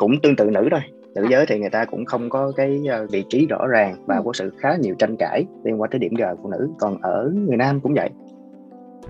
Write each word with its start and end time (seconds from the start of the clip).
cũng 0.00 0.20
tương 0.22 0.36
tự 0.36 0.50
nữ 0.50 0.68
thôi. 0.70 0.80
Nữ 1.14 1.26
giới 1.30 1.46
thì 1.46 1.58
người 1.58 1.70
ta 1.70 1.84
cũng 1.84 2.04
không 2.04 2.30
có 2.30 2.52
cái 2.56 2.80
ờ, 2.88 3.06
vị 3.10 3.24
trí 3.28 3.46
rõ 3.46 3.66
ràng 3.66 3.94
và 4.06 4.16
ừ. 4.16 4.22
có 4.24 4.32
sự 4.32 4.52
khá 4.58 4.76
nhiều 4.76 4.94
tranh 4.98 5.16
cãi 5.16 5.44
liên 5.64 5.80
quan 5.80 5.90
tới 5.90 5.98
điểm 5.98 6.14
g 6.14 6.22
của 6.42 6.50
nữ. 6.50 6.70
Còn 6.78 7.02
ở 7.02 7.32
người 7.34 7.56
nam 7.56 7.80
cũng 7.80 7.94
vậy. 7.94 8.10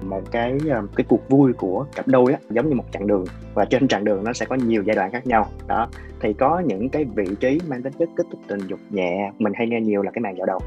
Một 0.02 0.22
cái 0.30 0.58
ờ, 0.70 0.82
cái 0.96 1.04
cuộc 1.08 1.28
vui 1.28 1.52
của 1.52 1.86
cặp 1.96 2.08
đôi 2.08 2.32
á 2.32 2.38
giống 2.50 2.68
như 2.68 2.74
một 2.74 2.84
chặng 2.92 3.06
đường 3.06 3.24
và 3.54 3.64
trên 3.64 3.88
chặng 3.88 4.04
đường 4.04 4.24
nó 4.24 4.32
sẽ 4.32 4.46
có 4.46 4.56
nhiều 4.56 4.82
giai 4.86 4.96
đoạn 4.96 5.12
khác 5.12 5.26
nhau. 5.26 5.46
Đó 5.66 5.88
thì 6.20 6.32
có 6.32 6.62
những 6.66 6.88
cái 6.88 7.04
vị 7.14 7.24
trí 7.40 7.58
mang 7.68 7.82
tính 7.82 7.92
chất 7.98 8.08
kích 8.16 8.26
thích 8.30 8.40
tình 8.48 8.60
dục 8.68 8.80
nhẹ 8.90 9.32
mình 9.38 9.52
hay 9.56 9.66
nghe 9.66 9.80
nhiều 9.80 10.02
là 10.02 10.10
cái 10.10 10.20
màn 10.20 10.36
dạo 10.38 10.46
đầu. 10.46 10.60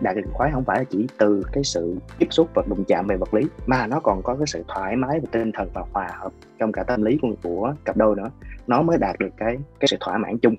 Đạt 0.00 0.16
được 0.16 0.22
khoái 0.32 0.50
không 0.52 0.64
phải 0.64 0.78
là 0.78 0.84
chỉ 0.84 1.06
từ 1.18 1.42
cái 1.52 1.64
sự 1.64 1.96
tiếp 2.18 2.26
xúc 2.30 2.48
và 2.54 2.62
đụng 2.68 2.84
chạm 2.88 3.06
về 3.06 3.16
vật 3.16 3.34
lý 3.34 3.42
mà 3.66 3.86
nó 3.86 4.00
còn 4.00 4.22
có 4.22 4.34
cái 4.34 4.46
sự 4.46 4.64
thoải 4.68 4.96
mái 4.96 5.20
về 5.20 5.26
tinh 5.32 5.52
thần 5.52 5.68
và 5.74 5.82
hòa 5.92 6.08
hợp 6.20 6.32
trong 6.58 6.72
cả 6.72 6.82
tâm 6.82 7.02
lý 7.02 7.18
của, 7.22 7.28
của 7.42 7.74
cặp 7.84 7.96
đôi 7.96 8.16
nữa 8.16 8.30
nó 8.66 8.82
mới 8.82 8.98
đạt 8.98 9.18
được 9.18 9.30
cái 9.36 9.56
cái 9.80 9.88
sự 9.88 9.96
thỏa 10.00 10.18
mãn 10.18 10.38
chung 10.42 10.54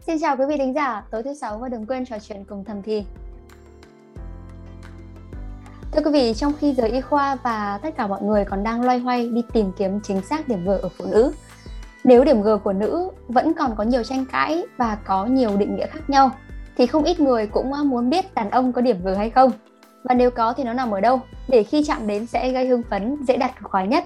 Xin 0.00 0.18
chào 0.20 0.36
quý 0.36 0.44
vị 0.48 0.56
thính 0.58 0.74
giả, 0.74 1.02
tối 1.10 1.22
thứ 1.22 1.34
sáu 1.34 1.58
và 1.58 1.68
đừng 1.68 1.86
quên 1.86 2.04
trò 2.04 2.16
chuyện 2.18 2.44
cùng 2.44 2.64
thầm 2.64 2.82
thì. 2.82 3.04
Thưa 5.92 6.02
quý 6.04 6.10
vị, 6.12 6.34
trong 6.34 6.52
khi 6.60 6.72
giới 6.72 6.90
y 6.90 7.00
khoa 7.00 7.34
và 7.34 7.78
tất 7.82 7.96
cả 7.96 8.06
mọi 8.06 8.22
người 8.22 8.44
còn 8.44 8.64
đang 8.64 8.84
loay 8.84 8.98
hoay 8.98 9.28
đi 9.28 9.42
tìm 9.52 9.72
kiếm 9.78 10.00
chính 10.02 10.20
xác 10.20 10.48
điểm 10.48 10.64
G 10.64 10.68
ở 10.68 10.88
phụ 10.98 11.04
nữ, 11.10 11.32
nếu 12.04 12.24
điểm 12.24 12.42
G 12.42 12.48
của 12.64 12.72
nữ 12.72 13.10
vẫn 13.28 13.52
còn 13.54 13.76
có 13.76 13.84
nhiều 13.84 14.02
tranh 14.02 14.24
cãi 14.32 14.62
và 14.76 14.98
có 15.06 15.26
nhiều 15.26 15.56
định 15.56 15.76
nghĩa 15.76 15.86
khác 15.86 16.10
nhau, 16.10 16.30
thì 16.76 16.86
không 16.86 17.04
ít 17.04 17.20
người 17.20 17.46
cũng 17.46 17.70
muốn 17.84 18.10
biết 18.10 18.34
đàn 18.34 18.50
ông 18.50 18.72
có 18.72 18.80
điểm 18.80 19.04
G 19.04 19.08
hay 19.16 19.30
không. 19.30 19.50
Và 20.04 20.14
nếu 20.14 20.30
có 20.30 20.52
thì 20.52 20.64
nó 20.64 20.72
nằm 20.72 20.90
ở 20.90 21.00
đâu, 21.00 21.20
để 21.48 21.62
khi 21.62 21.84
chạm 21.86 22.06
đến 22.06 22.26
sẽ 22.26 22.52
gây 22.52 22.66
hưng 22.66 22.82
phấn, 22.90 23.16
dễ 23.28 23.36
đạt 23.36 23.50
khoái 23.62 23.88
nhất. 23.88 24.04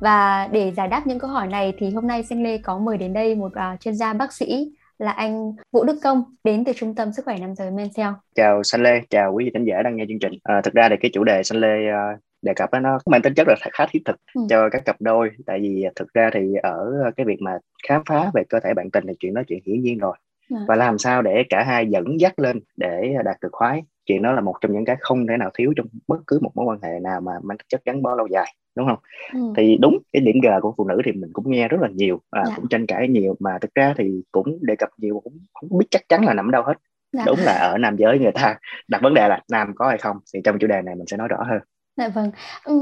Và 0.00 0.48
để 0.52 0.72
giải 0.72 0.88
đáp 0.88 1.06
những 1.06 1.18
câu 1.18 1.30
hỏi 1.30 1.46
này 1.46 1.74
thì 1.78 1.90
hôm 1.90 2.06
nay 2.06 2.22
Sinh 2.22 2.42
Lê 2.42 2.58
có 2.58 2.78
mời 2.78 2.98
đến 2.98 3.12
đây 3.12 3.34
một 3.34 3.52
uh, 3.52 3.80
chuyên 3.80 3.94
gia 3.94 4.12
bác 4.12 4.32
sĩ 4.32 4.72
là 4.98 5.10
anh 5.10 5.52
Vũ 5.72 5.84
Đức 5.84 5.98
Công 6.02 6.22
đến 6.44 6.64
từ 6.64 6.72
Trung 6.72 6.94
tâm 6.94 7.12
Sức 7.12 7.24
khỏe 7.24 7.36
Nam 7.40 7.54
giới 7.54 7.70
Mencel. 7.70 8.08
Chào 8.34 8.62
Sinh 8.62 8.82
Lê, 8.82 9.00
chào 9.10 9.32
quý 9.32 9.44
vị 9.44 9.50
khán 9.54 9.64
giả 9.64 9.82
đang 9.82 9.96
nghe 9.96 10.04
chương 10.08 10.18
trình. 10.18 10.32
À, 10.42 10.60
thực 10.64 10.74
ra 10.74 10.88
thì 10.88 10.96
cái 11.00 11.10
chủ 11.14 11.24
đề 11.24 11.42
Sinh 11.42 11.60
Lê 11.60 11.76
uh, 11.90 12.20
đề 12.42 12.54
cập 12.54 12.72
đó, 12.72 12.80
nó 12.80 12.98
mang 13.06 13.22
tính 13.22 13.34
chất 13.34 13.48
là 13.48 13.56
khá 13.72 13.86
thiết 13.90 14.02
thực 14.04 14.16
ừ. 14.34 14.40
cho 14.50 14.68
các 14.70 14.84
cặp 14.84 14.96
đôi 15.00 15.30
tại 15.46 15.58
vì 15.60 15.86
thực 15.96 16.14
ra 16.14 16.30
thì 16.32 16.54
ở 16.62 16.92
cái 17.16 17.26
việc 17.26 17.40
mà 17.40 17.52
khám 17.88 18.02
phá 18.08 18.30
về 18.34 18.42
cơ 18.48 18.60
thể 18.60 18.74
bạn 18.74 18.90
tình 18.90 19.04
thì 19.08 19.14
chuyện 19.20 19.34
đó 19.34 19.42
chuyện 19.48 19.58
hiển 19.66 19.82
nhiên 19.82 19.98
rồi 19.98 20.16
à. 20.54 20.60
và 20.68 20.76
làm 20.76 20.98
sao 20.98 21.22
để 21.22 21.44
cả 21.48 21.64
hai 21.66 21.86
dẫn 21.86 22.20
dắt 22.20 22.38
lên 22.38 22.60
để 22.76 23.14
đạt 23.24 23.36
được 23.40 23.52
khoái 23.52 23.82
chuyện 24.08 24.22
đó 24.22 24.32
là 24.32 24.40
một 24.40 24.54
trong 24.60 24.72
những 24.72 24.84
cái 24.84 24.96
không 25.00 25.26
thể 25.26 25.36
nào 25.36 25.50
thiếu 25.54 25.72
trong 25.76 25.86
bất 26.08 26.18
cứ 26.26 26.38
một 26.42 26.50
mối 26.54 26.66
quan 26.66 26.78
hệ 26.82 27.00
nào 27.00 27.20
mà 27.20 27.32
mang 27.42 27.56
chất 27.68 27.80
gắn 27.84 28.02
bó 28.02 28.14
lâu 28.14 28.26
dài 28.26 28.54
đúng 28.76 28.86
không 28.86 28.98
ừ. 29.32 29.52
thì 29.56 29.76
đúng 29.80 29.98
cái 30.12 30.22
điểm 30.22 30.36
g 30.42 30.46
của 30.62 30.74
phụ 30.76 30.88
nữ 30.88 31.02
thì 31.04 31.12
mình 31.12 31.30
cũng 31.32 31.50
nghe 31.50 31.68
rất 31.68 31.80
là 31.80 31.88
nhiều 31.88 32.20
à, 32.30 32.42
dạ. 32.46 32.52
cũng 32.56 32.68
tranh 32.68 32.86
cãi 32.86 33.08
nhiều 33.08 33.36
mà 33.40 33.58
thực 33.60 33.74
ra 33.74 33.94
thì 33.98 34.22
cũng 34.32 34.58
đề 34.60 34.76
cập 34.76 34.88
nhiều 34.96 35.20
cũng 35.24 35.38
không 35.54 35.78
biết 35.78 35.86
chắc 35.90 36.02
chắn 36.08 36.24
là 36.24 36.34
nằm 36.34 36.50
đâu 36.50 36.62
hết 36.62 36.74
dạ. 37.12 37.22
đúng 37.26 37.38
là 37.38 37.52
ở 37.52 37.78
nam 37.78 37.96
giới 37.96 38.18
người 38.18 38.32
ta 38.32 38.58
đặt 38.88 39.02
vấn 39.02 39.14
đề 39.14 39.28
là 39.28 39.40
nam 39.50 39.72
có 39.76 39.88
hay 39.88 39.98
không 39.98 40.16
thì 40.34 40.40
trong 40.44 40.58
chủ 40.58 40.66
đề 40.66 40.82
này 40.82 40.94
mình 40.94 41.06
sẽ 41.06 41.16
nói 41.16 41.28
rõ 41.28 41.44
hơn 41.48 41.58
dạ 41.96 42.08
vâng 42.08 42.30
ừ, 42.64 42.80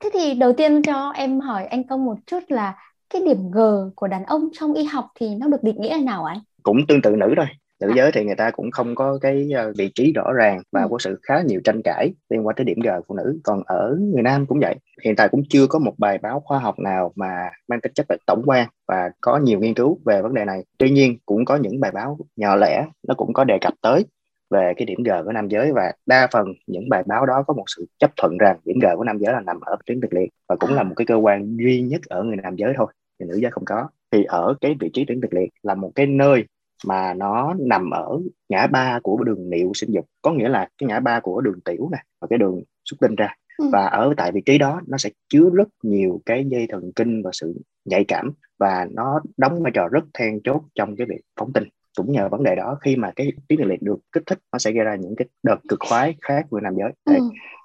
thế 0.00 0.10
thì 0.12 0.34
đầu 0.34 0.52
tiên 0.52 0.82
cho 0.82 1.10
em 1.10 1.40
hỏi 1.40 1.66
anh 1.66 1.86
công 1.86 2.04
một 2.04 2.16
chút 2.26 2.40
là 2.48 2.74
cái 3.10 3.22
điểm 3.24 3.50
g 3.50 3.58
của 3.96 4.06
đàn 4.06 4.24
ông 4.24 4.48
trong 4.52 4.74
y 4.74 4.84
học 4.84 5.06
thì 5.14 5.34
nó 5.34 5.46
được 5.46 5.62
định 5.62 5.80
nghĩa 5.80 5.96
là 5.96 6.02
nào 6.04 6.24
anh 6.24 6.38
cũng 6.62 6.86
tương 6.88 7.02
tự 7.02 7.16
nữ 7.16 7.34
thôi 7.36 7.46
nữ 7.80 7.92
giới 7.96 8.12
thì 8.12 8.24
người 8.24 8.34
ta 8.34 8.50
cũng 8.50 8.70
không 8.70 8.94
có 8.94 9.18
cái 9.20 9.50
ờ, 9.54 9.72
vị 9.78 9.90
trí 9.94 10.12
rõ 10.12 10.32
ràng 10.32 10.62
và 10.72 10.82
ừ. 10.82 10.88
có 10.90 10.98
sự 10.98 11.18
khá 11.22 11.42
nhiều 11.42 11.60
tranh 11.64 11.82
cãi 11.82 12.12
liên 12.30 12.46
quan 12.46 12.56
tới 12.56 12.64
điểm 12.64 12.78
g 12.84 12.88
phụ 13.08 13.14
nữ. 13.14 13.40
Còn 13.44 13.62
ở 13.66 13.96
người 14.00 14.22
nam 14.22 14.46
cũng 14.46 14.58
vậy. 14.60 14.74
Hiện 15.04 15.16
tại 15.16 15.28
cũng 15.28 15.42
chưa 15.48 15.66
có 15.66 15.78
một 15.78 15.94
bài 15.98 16.18
báo 16.18 16.40
khoa 16.40 16.58
học 16.58 16.78
nào 16.78 17.12
mà 17.16 17.50
mang 17.68 17.80
tính 17.80 17.92
chất 17.94 18.06
là 18.08 18.16
tổng 18.26 18.42
quan 18.46 18.68
và 18.88 19.10
có 19.20 19.38
nhiều 19.38 19.60
nghiên 19.60 19.74
cứu 19.74 20.00
về 20.04 20.22
vấn 20.22 20.34
đề 20.34 20.44
này. 20.44 20.64
Tuy 20.78 20.90
nhiên 20.90 21.18
cũng 21.26 21.44
có 21.44 21.56
những 21.56 21.80
bài 21.80 21.90
báo 21.90 22.18
nhỏ 22.36 22.56
lẻ 22.56 22.86
nó 23.08 23.14
cũng 23.14 23.32
có 23.32 23.44
đề 23.44 23.58
cập 23.60 23.74
tới 23.82 24.06
về 24.50 24.72
cái 24.76 24.86
điểm 24.86 25.02
G 25.02 25.10
của 25.24 25.32
nam 25.32 25.48
giới 25.48 25.72
và 25.72 25.92
đa 26.06 26.28
phần 26.32 26.46
những 26.66 26.88
bài 26.88 27.02
báo 27.06 27.26
đó 27.26 27.44
có 27.46 27.54
một 27.54 27.64
sự 27.76 27.86
chấp 27.98 28.10
thuận 28.16 28.38
rằng 28.38 28.58
điểm 28.64 28.78
G 28.82 28.86
của 28.96 29.04
nam 29.04 29.18
giới 29.18 29.32
là 29.32 29.40
nằm 29.40 29.60
ở 29.60 29.76
tuyến 29.86 30.00
tuyệt 30.00 30.12
liệt 30.12 30.30
và 30.48 30.56
cũng 30.56 30.74
là 30.74 30.82
một 30.82 30.94
cái 30.96 31.06
cơ 31.06 31.14
quan 31.14 31.56
duy 31.56 31.80
nhất 31.82 32.00
ở 32.08 32.22
người 32.22 32.36
nam 32.36 32.56
giới 32.56 32.72
thôi 32.76 32.86
thì 33.20 33.26
nữ 33.26 33.38
giới 33.42 33.50
không 33.50 33.64
có. 33.64 33.88
Thì 34.10 34.24
ở 34.24 34.54
cái 34.60 34.76
vị 34.80 34.90
trí 34.92 35.04
tuyến 35.04 35.20
tuyệt 35.20 35.34
liệt 35.34 35.50
là 35.62 35.74
một 35.74 35.92
cái 35.94 36.06
nơi 36.06 36.44
mà 36.86 37.14
nó 37.14 37.54
nằm 37.58 37.90
ở 37.90 38.20
ngã 38.48 38.66
ba 38.66 39.00
của 39.02 39.24
đường 39.24 39.50
niệu 39.50 39.70
sinh 39.74 39.90
dục. 39.92 40.06
Có 40.22 40.32
nghĩa 40.32 40.48
là 40.48 40.68
cái 40.78 40.86
ngã 40.86 41.00
ba 41.00 41.20
của 41.20 41.40
đường 41.40 41.60
tiểu 41.60 41.88
này 41.92 42.04
và 42.20 42.26
cái 42.30 42.38
đường 42.38 42.62
xuất 42.84 42.96
tinh 43.00 43.14
ra. 43.14 43.34
Ừ. 43.58 43.68
và 43.72 43.86
ở 43.86 44.14
tại 44.16 44.32
vị 44.32 44.40
trí 44.46 44.58
đó 44.58 44.80
nó 44.86 44.98
sẽ 44.98 45.10
chứa 45.28 45.50
rất 45.54 45.68
nhiều 45.82 46.22
cái 46.26 46.44
dây 46.48 46.66
thần 46.70 46.92
kinh 46.96 47.22
và 47.22 47.30
sự 47.32 47.54
nhạy 47.84 48.04
cảm 48.08 48.32
và 48.58 48.86
nó 48.90 49.20
đóng 49.36 49.62
vai 49.62 49.72
trò 49.74 49.88
rất 49.88 50.04
then 50.14 50.40
chốt 50.44 50.62
trong 50.74 50.96
cái 50.96 51.06
việc 51.10 51.20
phóng 51.40 51.52
tinh 51.52 51.64
cũng 51.98 52.12
nhờ 52.12 52.28
vấn 52.28 52.42
đề 52.42 52.54
đó 52.54 52.78
khi 52.80 52.96
mà 52.96 53.12
cái 53.16 53.32
tuyến 53.48 53.60
liệt 53.68 53.82
được 53.82 53.98
kích 54.12 54.22
thích 54.26 54.38
nó 54.52 54.58
sẽ 54.58 54.72
gây 54.72 54.84
ra 54.84 54.94
những 54.94 55.14
cái 55.16 55.28
đợt 55.42 55.56
cực 55.68 55.78
khoái 55.88 56.14
khác 56.20 56.46
với 56.50 56.62
nam 56.62 56.74
giới 56.78 56.92
ừ. 57.04 57.14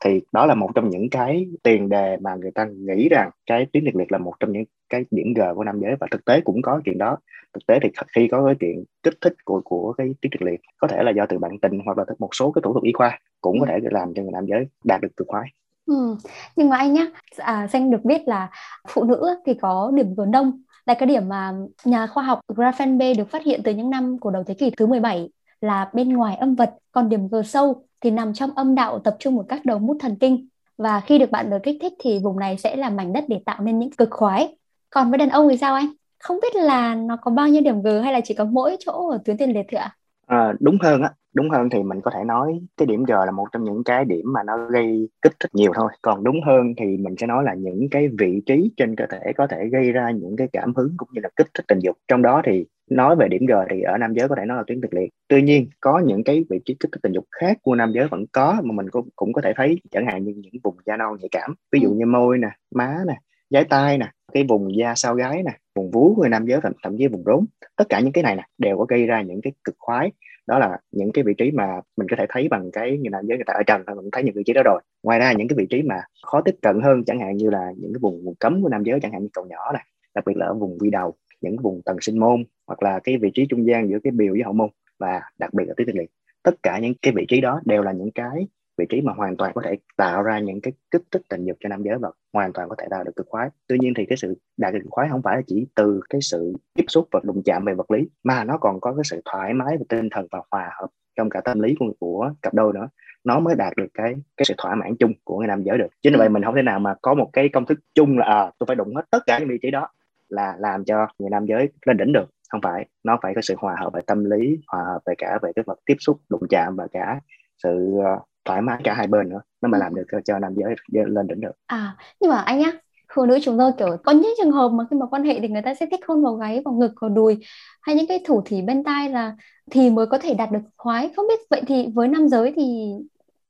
thì 0.06 0.22
đó 0.32 0.46
là 0.46 0.56
một 0.56 0.70
trong 0.76 0.90
những 0.90 1.10
cái 1.10 1.46
tiền 1.64 1.90
đề 1.90 2.18
mà 2.22 2.36
người 2.36 2.52
ta 2.52 2.66
nghĩ 2.66 3.10
rằng 3.10 3.30
cái 3.46 3.68
tuyến 3.74 3.84
liệt 3.84 3.96
liệt 3.96 4.12
là 4.12 4.18
một 4.18 4.34
trong 4.40 4.52
những 4.52 4.64
cái 4.90 5.06
điểm 5.12 5.34
g 5.34 5.42
của 5.56 5.64
nam 5.64 5.80
giới 5.80 5.96
và 6.00 6.08
thực 6.12 6.26
tế 6.26 6.42
cũng 6.42 6.62
có 6.62 6.82
chuyện 6.86 6.98
đó 6.98 7.18
thực 7.54 7.66
tế 7.68 7.80
thì 7.84 7.90
khi 8.16 8.28
có 8.28 8.46
cái 8.46 8.56
chuyện 8.60 8.84
kích 9.04 9.18
thích 9.22 9.34
của 9.46 9.62
của 9.66 9.94
cái 9.98 10.08
tuyến 10.22 10.32
liệt 10.32 10.52
liệt 10.52 10.62
có 10.78 10.88
thể 10.88 11.04
là 11.04 11.12
do 11.12 11.26
từ 11.26 11.40
bạn 11.40 11.60
tình 11.60 11.80
hoặc 11.86 11.98
là 11.98 12.06
một 12.20 12.30
số 12.36 12.52
cái 12.52 12.62
thủ 12.66 12.74
thuật 12.74 12.84
y 12.84 12.92
khoa 12.94 13.20
cũng 13.42 13.60
có 13.60 13.66
ừ. 13.66 13.70
thể 13.72 13.88
làm 13.92 14.14
cho 14.16 14.22
người 14.22 14.32
nam 14.32 14.46
giới 14.46 14.68
đạt 14.84 15.02
được 15.02 15.18
cực 15.18 15.28
khoái 15.28 15.50
Ừ. 15.86 16.18
Nhưng 16.56 16.70
mà 16.70 16.78
anh 16.78 16.94
nhá, 16.94 17.06
à, 17.38 17.68
Danh 17.68 17.92
được 17.92 18.04
biết 18.04 18.22
là 18.26 18.50
phụ 18.90 19.04
nữ 19.04 19.30
thì 19.46 19.54
có 19.62 19.92
điểm 19.96 20.16
g 20.16 20.22
nông 20.28 20.62
là 20.86 20.94
cái 20.94 21.08
điểm 21.08 21.30
mà 21.30 21.54
nhà 21.86 22.08
khoa 22.08 22.24
học 22.24 22.40
Graphen 22.48 22.98
B 22.98 23.02
được 23.18 23.30
phát 23.30 23.44
hiện 23.44 23.62
từ 23.64 23.74
những 23.74 23.90
năm 23.90 24.20
của 24.20 24.32
đầu 24.32 24.44
thế 24.44 24.54
kỷ 24.54 24.70
thứ 24.70 24.88
17 24.88 25.30
là 25.62 25.90
bên 25.94 26.10
ngoài 26.10 26.36
âm 26.36 26.56
vật, 26.56 26.74
còn 26.92 27.10
điểm 27.10 27.28
G 27.28 27.36
sâu 27.46 27.86
thì 28.02 28.12
nằm 28.12 28.34
trong 28.34 28.52
âm 28.56 28.76
đạo 28.76 29.00
tập 29.00 29.16
trung 29.20 29.36
một 29.36 29.46
các 29.50 29.66
đầu 29.66 29.80
mút 29.80 29.98
thần 30.00 30.16
kinh 30.20 30.48
và 30.78 31.00
khi 31.00 31.18
được 31.18 31.32
bạn 31.32 31.50
đời 31.50 31.60
kích 31.64 31.78
thích 31.82 31.94
thì 32.00 32.20
vùng 32.24 32.40
này 32.40 32.58
sẽ 32.58 32.76
là 32.76 32.90
mảnh 32.90 33.14
đất 33.14 33.24
để 33.28 33.40
tạo 33.46 33.62
nên 33.62 33.80
những 33.80 33.92
cực 33.92 34.10
khoái. 34.12 34.56
Còn 34.90 35.10
với 35.10 35.18
đàn 35.18 35.30
ông 35.30 35.50
thì 35.50 35.58
sao 35.58 35.76
anh? 35.76 35.88
Không 36.20 36.40
biết 36.42 36.56
là 36.56 36.96
nó 36.96 37.18
có 37.22 37.32
bao 37.32 37.48
nhiêu 37.48 37.62
điểm 37.62 37.82
G 37.82 37.88
hay 38.04 38.14
là 38.14 38.22
chỉ 38.24 38.34
có 38.34 38.46
mỗi 38.46 38.76
chỗ 38.80 39.10
ở 39.10 39.20
tuyến 39.26 39.38
tiền 39.38 39.54
liệt 39.54 39.66
thôi 39.72 39.80
ạ? 39.80 39.96
À, 40.28 40.54
đúng 40.60 40.78
hơn 40.82 41.02
á 41.02 41.10
đúng 41.34 41.50
hơn 41.50 41.70
thì 41.70 41.84
mình 41.84 42.02
có 42.02 42.12
thể 42.12 42.24
nói 42.24 42.60
cái 42.78 42.86
điểm 42.86 43.04
G 43.04 43.12
là 43.12 43.32
một 43.32 43.46
trong 43.52 43.64
những 43.64 43.84
cái 43.84 44.06
điểm 44.06 44.34
mà 44.34 44.44
nó 44.44 44.68
gây 44.68 45.10
kích 45.22 45.34
thích 45.40 45.52
nhiều 45.54 45.72
thôi. 45.76 45.92
Còn 46.02 46.24
đúng 46.24 46.42
hơn 46.42 46.74
thì 46.78 46.98
mình 46.98 47.16
sẽ 47.18 47.28
nói 47.28 47.44
là 47.44 47.54
những 47.54 47.88
cái 47.92 48.10
vị 48.20 48.42
trí 48.46 48.72
trên 48.78 48.96
cơ 48.96 49.06
thể 49.10 49.34
có 49.38 49.48
thể 49.48 49.66
gây 49.72 49.92
ra 49.92 50.12
những 50.12 50.36
cái 50.38 50.48
cảm 50.54 50.74
hứng 50.76 50.94
cũng 50.98 51.10
như 51.12 51.22
là 51.24 51.30
kích 51.36 51.48
thích 51.54 51.66
tình 51.68 51.80
dục. 51.80 51.98
Trong 52.08 52.22
đó 52.22 52.42
thì 52.46 52.66
nói 52.90 53.16
về 53.16 53.28
điểm 53.28 53.46
G 53.46 53.54
thì 53.70 53.82
ở 53.82 53.98
nam 53.98 54.14
giới 54.14 54.28
có 54.28 54.36
thể 54.36 54.46
nói 54.46 54.58
là 54.58 54.64
tuyến 54.68 54.82
tuyệt 54.82 54.94
liệt. 54.94 55.10
Tuy 55.28 55.42
nhiên 55.42 55.68
có 55.80 56.00
những 56.00 56.24
cái 56.24 56.44
vị 56.50 56.60
trí 56.66 56.76
kích 56.80 56.92
thích 56.92 57.00
tình 57.04 57.14
dục 57.14 57.26
khác 57.32 57.58
của 57.62 57.76
nam 57.76 57.92
giới 57.96 58.08
vẫn 58.08 58.26
có 58.32 58.62
mà 58.64 58.74
mình 58.74 58.90
cũng 58.90 59.10
cũng 59.16 59.34
có 59.34 59.42
thể 59.42 59.54
thấy 59.56 59.82
chẳng 59.92 60.06
hạn 60.06 60.24
như 60.24 60.34
những 60.36 60.54
vùng 60.64 60.76
da 60.86 60.98
non 60.98 61.18
nhạy 61.20 61.30
cảm. 61.32 61.54
Ví 61.72 61.80
dụ 61.80 61.92
như 61.92 62.06
môi 62.06 62.38
nè 62.38 62.50
má 62.76 62.98
nè 63.08 63.18
giái 63.50 63.64
tai 63.64 63.98
nè 63.98 64.12
cái 64.34 64.44
vùng 64.44 64.78
da 64.78 64.94
sau 64.96 65.16
gáy 65.16 65.44
nè 65.44 65.52
vùng 65.76 65.92
vú 65.92 66.16
người 66.20 66.30
nam 66.30 66.46
giới 66.46 66.62
thậm, 66.62 66.74
thậm 66.84 66.96
chí 66.98 67.08
vùng 67.08 67.24
rốn. 67.26 67.46
Tất 67.76 67.86
cả 67.90 68.00
những 68.00 68.12
cái 68.12 68.24
này 68.24 68.36
nè 68.36 68.44
đều 68.58 68.78
có 68.78 68.86
gây 68.86 69.06
ra 69.06 69.22
những 69.22 69.42
cái 69.42 69.54
cực 69.64 69.76
khoái 69.80 70.12
đó 70.48 70.60
là 70.60 70.78
những 70.92 71.12
cái 71.12 71.24
vị 71.24 71.34
trí 71.38 71.52
mà 71.52 71.82
mình 71.98 72.08
có 72.10 72.16
thể 72.20 72.26
thấy 72.30 72.48
bằng 72.48 72.72
cái 72.72 72.98
như 72.98 73.10
là 73.10 73.22
giới 73.24 73.38
người 73.38 73.46
ta 73.48 73.54
ở 73.54 73.64
trần 73.64 73.84
mình 73.96 74.10
thấy 74.12 74.24
những 74.24 74.36
vị 74.36 74.44
trí 74.46 74.54
đó 74.54 74.62
rồi. 74.66 74.82
Ngoài 75.04 75.20
ra 75.20 75.34
những 75.34 75.48
cái 75.48 75.56
vị 75.58 75.68
trí 75.70 75.82
mà 75.82 76.02
khó 76.24 76.42
tiếp 76.42 76.56
cận 76.62 76.82
hơn 76.82 77.04
chẳng 77.06 77.20
hạn 77.20 77.38
như 77.38 77.50
là 77.50 77.72
những 77.78 77.94
cái 77.94 78.00
vùng 78.02 78.26
vùng 78.26 78.36
cấm 78.36 78.62
của 78.64 78.70
nam 78.70 78.84
giới 78.84 79.00
chẳng 79.00 79.12
hạn 79.12 79.22
như 79.22 79.30
cầu 79.34 79.46
nhỏ 79.46 79.72
này, 79.74 79.84
đặc 80.16 80.26
biệt 80.26 80.38
là 80.38 80.46
ở 80.46 80.54
vùng 80.54 80.78
quy 80.80 80.90
đầu, 80.90 81.16
những 81.42 81.58
vùng 81.58 81.82
tầng 81.86 81.98
sinh 82.02 82.20
môn 82.20 82.44
hoặc 82.68 82.84
là 82.84 83.00
cái 83.04 83.18
vị 83.18 83.32
trí 83.34 83.46
trung 83.50 83.66
gian 83.66 83.90
giữa 83.90 84.00
cái 84.04 84.12
biểu 84.12 84.34
với 84.34 84.44
hậu 84.44 84.54
môn 84.54 84.70
và 85.00 85.22
đặc 85.40 85.54
biệt 85.54 85.66
là 85.68 85.74
tuyến 85.78 85.88
tiền 85.88 85.98
liệt. 85.98 86.10
Tất 86.44 86.56
cả 86.64 86.80
những 86.80 86.94
cái 87.02 87.14
vị 87.16 87.26
trí 87.28 87.42
đó 87.42 87.62
đều 87.66 87.82
là 87.82 87.92
những 87.92 88.12
cái 88.12 88.48
vị 88.78 88.86
trí 88.90 89.02
mà 89.02 89.14
hoàn 89.14 89.38
toàn 89.38 89.52
có 89.56 89.62
thể 89.66 89.78
tạo 89.98 90.24
ra 90.24 90.40
những 90.40 90.62
cái 90.62 90.74
kích 90.92 91.02
thích 91.12 91.22
tình 91.30 91.46
dục 91.46 91.58
cho 91.60 91.70
nam 91.70 91.84
giới 91.84 91.98
và 91.98 92.12
hoàn 92.34 92.54
toàn 92.54 92.70
có 92.70 92.76
thể 92.80 92.88
tạo 92.90 93.04
được 93.04 93.16
cực 93.16 93.28
khoái. 93.30 93.50
Tuy 93.68 93.78
nhiên 93.80 93.94
thì 93.98 94.06
cái 94.06 94.18
sự 94.18 94.36
đạt 94.58 94.74
được 94.74 94.80
cực 94.84 94.92
khoái 94.92 95.10
không 95.10 95.22
phải 95.22 95.36
là 95.36 95.42
chỉ 95.48 95.68
từ 95.76 96.02
cái 96.10 96.22
sự 96.22 96.54
tiếp 96.74 96.86
xúc 96.88 97.08
và 97.12 97.20
đụng 97.24 97.42
chạm 97.46 97.66
về 97.66 97.74
vật 97.74 97.92
lý 97.92 98.08
mà 98.24 98.44
nó 98.44 98.58
còn 98.58 98.80
có 98.82 98.94
cái 98.94 99.04
sự 99.04 99.22
thoải 99.26 99.54
mái 99.54 99.78
về 99.78 99.84
tinh 99.90 100.10
thần 100.10 100.28
và 100.32 100.42
hòa 100.52 100.72
hợp 100.80 100.88
trong 101.16 101.30
cả 101.30 101.42
tâm 101.42 101.60
lý 101.60 101.76
của, 101.80 101.94
của 102.00 102.34
cặp 102.42 102.54
đôi 102.54 102.74
nữa. 102.74 102.90
Nó 103.24 103.40
mới 103.40 103.56
đạt 103.56 103.74
được 103.78 103.88
cái 103.94 104.14
cái 104.38 104.46
sự 104.46 104.54
thỏa 104.58 104.76
mãn 104.76 104.96
chung 105.00 105.14
của 105.24 105.40
người 105.40 105.48
nam 105.48 105.64
giới 105.64 105.78
được. 105.78 105.88
Chính 106.02 106.14
vì 106.14 106.18
vậy 106.18 106.30
mình 106.30 106.44
không 106.44 106.56
thể 106.56 106.62
nào 106.62 106.80
mà 106.80 106.96
có 107.02 107.14
một 107.14 107.30
cái 107.34 107.50
công 107.50 107.66
thức 107.66 107.80
chung 107.96 108.18
là 108.18 108.26
à, 108.26 108.52
tôi 108.60 108.68
phải 108.68 108.76
đụng 108.76 108.96
hết 108.96 109.04
tất 109.12 109.20
cả 109.26 109.40
những 109.40 109.50
vị 109.50 109.58
trí 109.62 109.72
đó 109.72 109.88
là 110.30 110.56
làm 110.60 110.86
cho 110.86 111.08
người 111.20 111.30
nam 111.30 111.46
giới 111.46 111.70
lên 111.86 111.98
đỉnh 111.98 112.14
được. 112.14 112.26
Không 112.50 112.62
phải 112.62 112.86
nó 113.04 113.20
phải 113.22 113.36
có 113.36 113.42
sự 113.42 113.56
hòa 113.58 113.76
hợp 113.80 113.94
về 113.94 114.02
tâm 114.08 114.26
lý 114.26 114.58
hòa 114.68 114.84
hợp 114.84 115.00
về 115.06 115.14
cả 115.18 115.40
về 115.42 115.52
cái 115.56 115.64
vật 115.68 115.80
tiếp 115.86 115.96
xúc 116.00 116.18
đụng 116.30 116.44
chạm 116.50 116.76
và 116.76 116.88
cả 116.92 117.20
sự 117.64 117.92
ờ, 118.06 118.20
thoải 118.46 118.62
mái 118.62 118.82
cả 118.84 118.94
hai 118.94 119.08
bên 119.08 119.30
nữa 119.30 119.42
nó 119.62 119.70
mới 119.70 119.80
ừ. 119.80 119.84
làm 119.84 119.96
được 119.96 120.06
cho 120.26 120.40
nam 120.40 120.54
giới 120.56 120.76
lên 120.92 121.28
đỉnh 121.28 121.42
được. 121.42 121.52
À 121.66 121.98
nhưng 122.20 122.30
mà 122.30 122.38
anh 122.38 122.60
nhá 122.60 122.72
phụ 123.16 123.26
nữ 123.26 123.40
chúng 123.44 123.58
tôi 123.58 123.72
kiểu 123.78 123.98
có 124.04 124.12
những 124.12 124.34
trường 124.38 124.52
hợp 124.52 124.70
mà 124.70 124.84
khi 124.90 124.98
mà 124.98 125.06
quan 125.06 125.24
hệ 125.24 125.40
thì 125.40 125.48
người 125.48 125.62
ta 125.62 125.74
sẽ 125.74 125.86
thích 125.92 126.00
hôn 126.08 126.24
vào 126.24 126.36
gáy 126.36 126.62
vào 126.66 126.74
ngực 126.74 126.94
vào 127.02 127.10
đùi 127.10 127.38
hay 127.82 127.96
những 127.96 128.08
cái 128.08 128.24
thủ 128.26 128.42
thỉ 128.46 128.62
bên 128.62 128.84
tai 128.84 129.10
là 129.10 129.36
thì 129.72 129.90
mới 129.90 130.06
có 130.06 130.18
thể 130.18 130.34
đạt 130.34 130.52
được 130.52 130.60
khoái. 130.78 131.12
Không 131.16 131.28
biết 131.28 131.40
vậy 131.50 131.62
thì 131.68 131.88
với 131.94 132.08
nam 132.08 132.28
giới 132.28 132.54
thì 132.56 132.94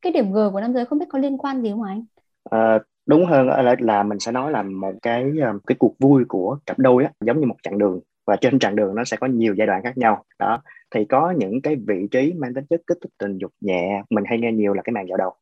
cái 0.02 0.12
điểm 0.12 0.32
g 0.32 0.38
của 0.54 0.62
nam 0.62 0.74
giới 0.74 0.86
không 0.86 1.00
biết 1.00 1.06
có 1.10 1.20
liên 1.20 1.38
quan 1.38 1.62
gì 1.62 1.70
không 1.72 1.82
anh? 1.84 2.06
À, 2.50 2.80
đúng 3.06 3.26
hơn 3.26 3.48
là, 3.48 3.76
là 3.80 4.04
mình 4.04 4.20
sẽ 4.20 4.32
nói 4.32 4.52
là 4.52 4.64
một 4.64 4.94
cái 5.02 5.24
ờ, 5.42 5.60
cái 5.68 5.76
cuộc 5.80 5.96
vui 6.00 6.24
của 6.28 6.58
cặp 6.66 6.80
đôi 6.80 7.04
á, 7.04 7.12
giống 7.26 7.40
như 7.40 7.48
một 7.48 7.56
chặng 7.64 7.78
đường 7.78 8.00
và 8.26 8.36
trên 8.36 8.60
chặng 8.60 8.76
đường 8.76 8.96
nó 8.96 9.04
sẽ 9.04 9.18
có 9.18 9.28
nhiều 9.28 9.56
giai 9.58 9.68
đoạn 9.68 9.84
khác 9.84 9.98
nhau. 9.98 10.24
Đó 10.40 10.62
thì 10.94 11.06
có 11.06 11.32
những 11.38 11.62
cái 11.62 11.76
vị 11.88 12.08
trí 12.12 12.34
mang 12.34 12.54
tính 12.54 12.66
chất 12.70 12.82
kích 12.88 12.98
thích 13.02 13.12
tình 13.18 13.38
dục 13.38 13.52
nhẹ 13.62 14.04
mình 14.10 14.24
hay 14.28 14.40
nghe 14.40 14.52
nhiều 14.52 14.74
là 14.74 14.82
cái 14.82 14.94
màn 14.94 15.08
dạo 15.08 15.18
đầu. 15.18 15.34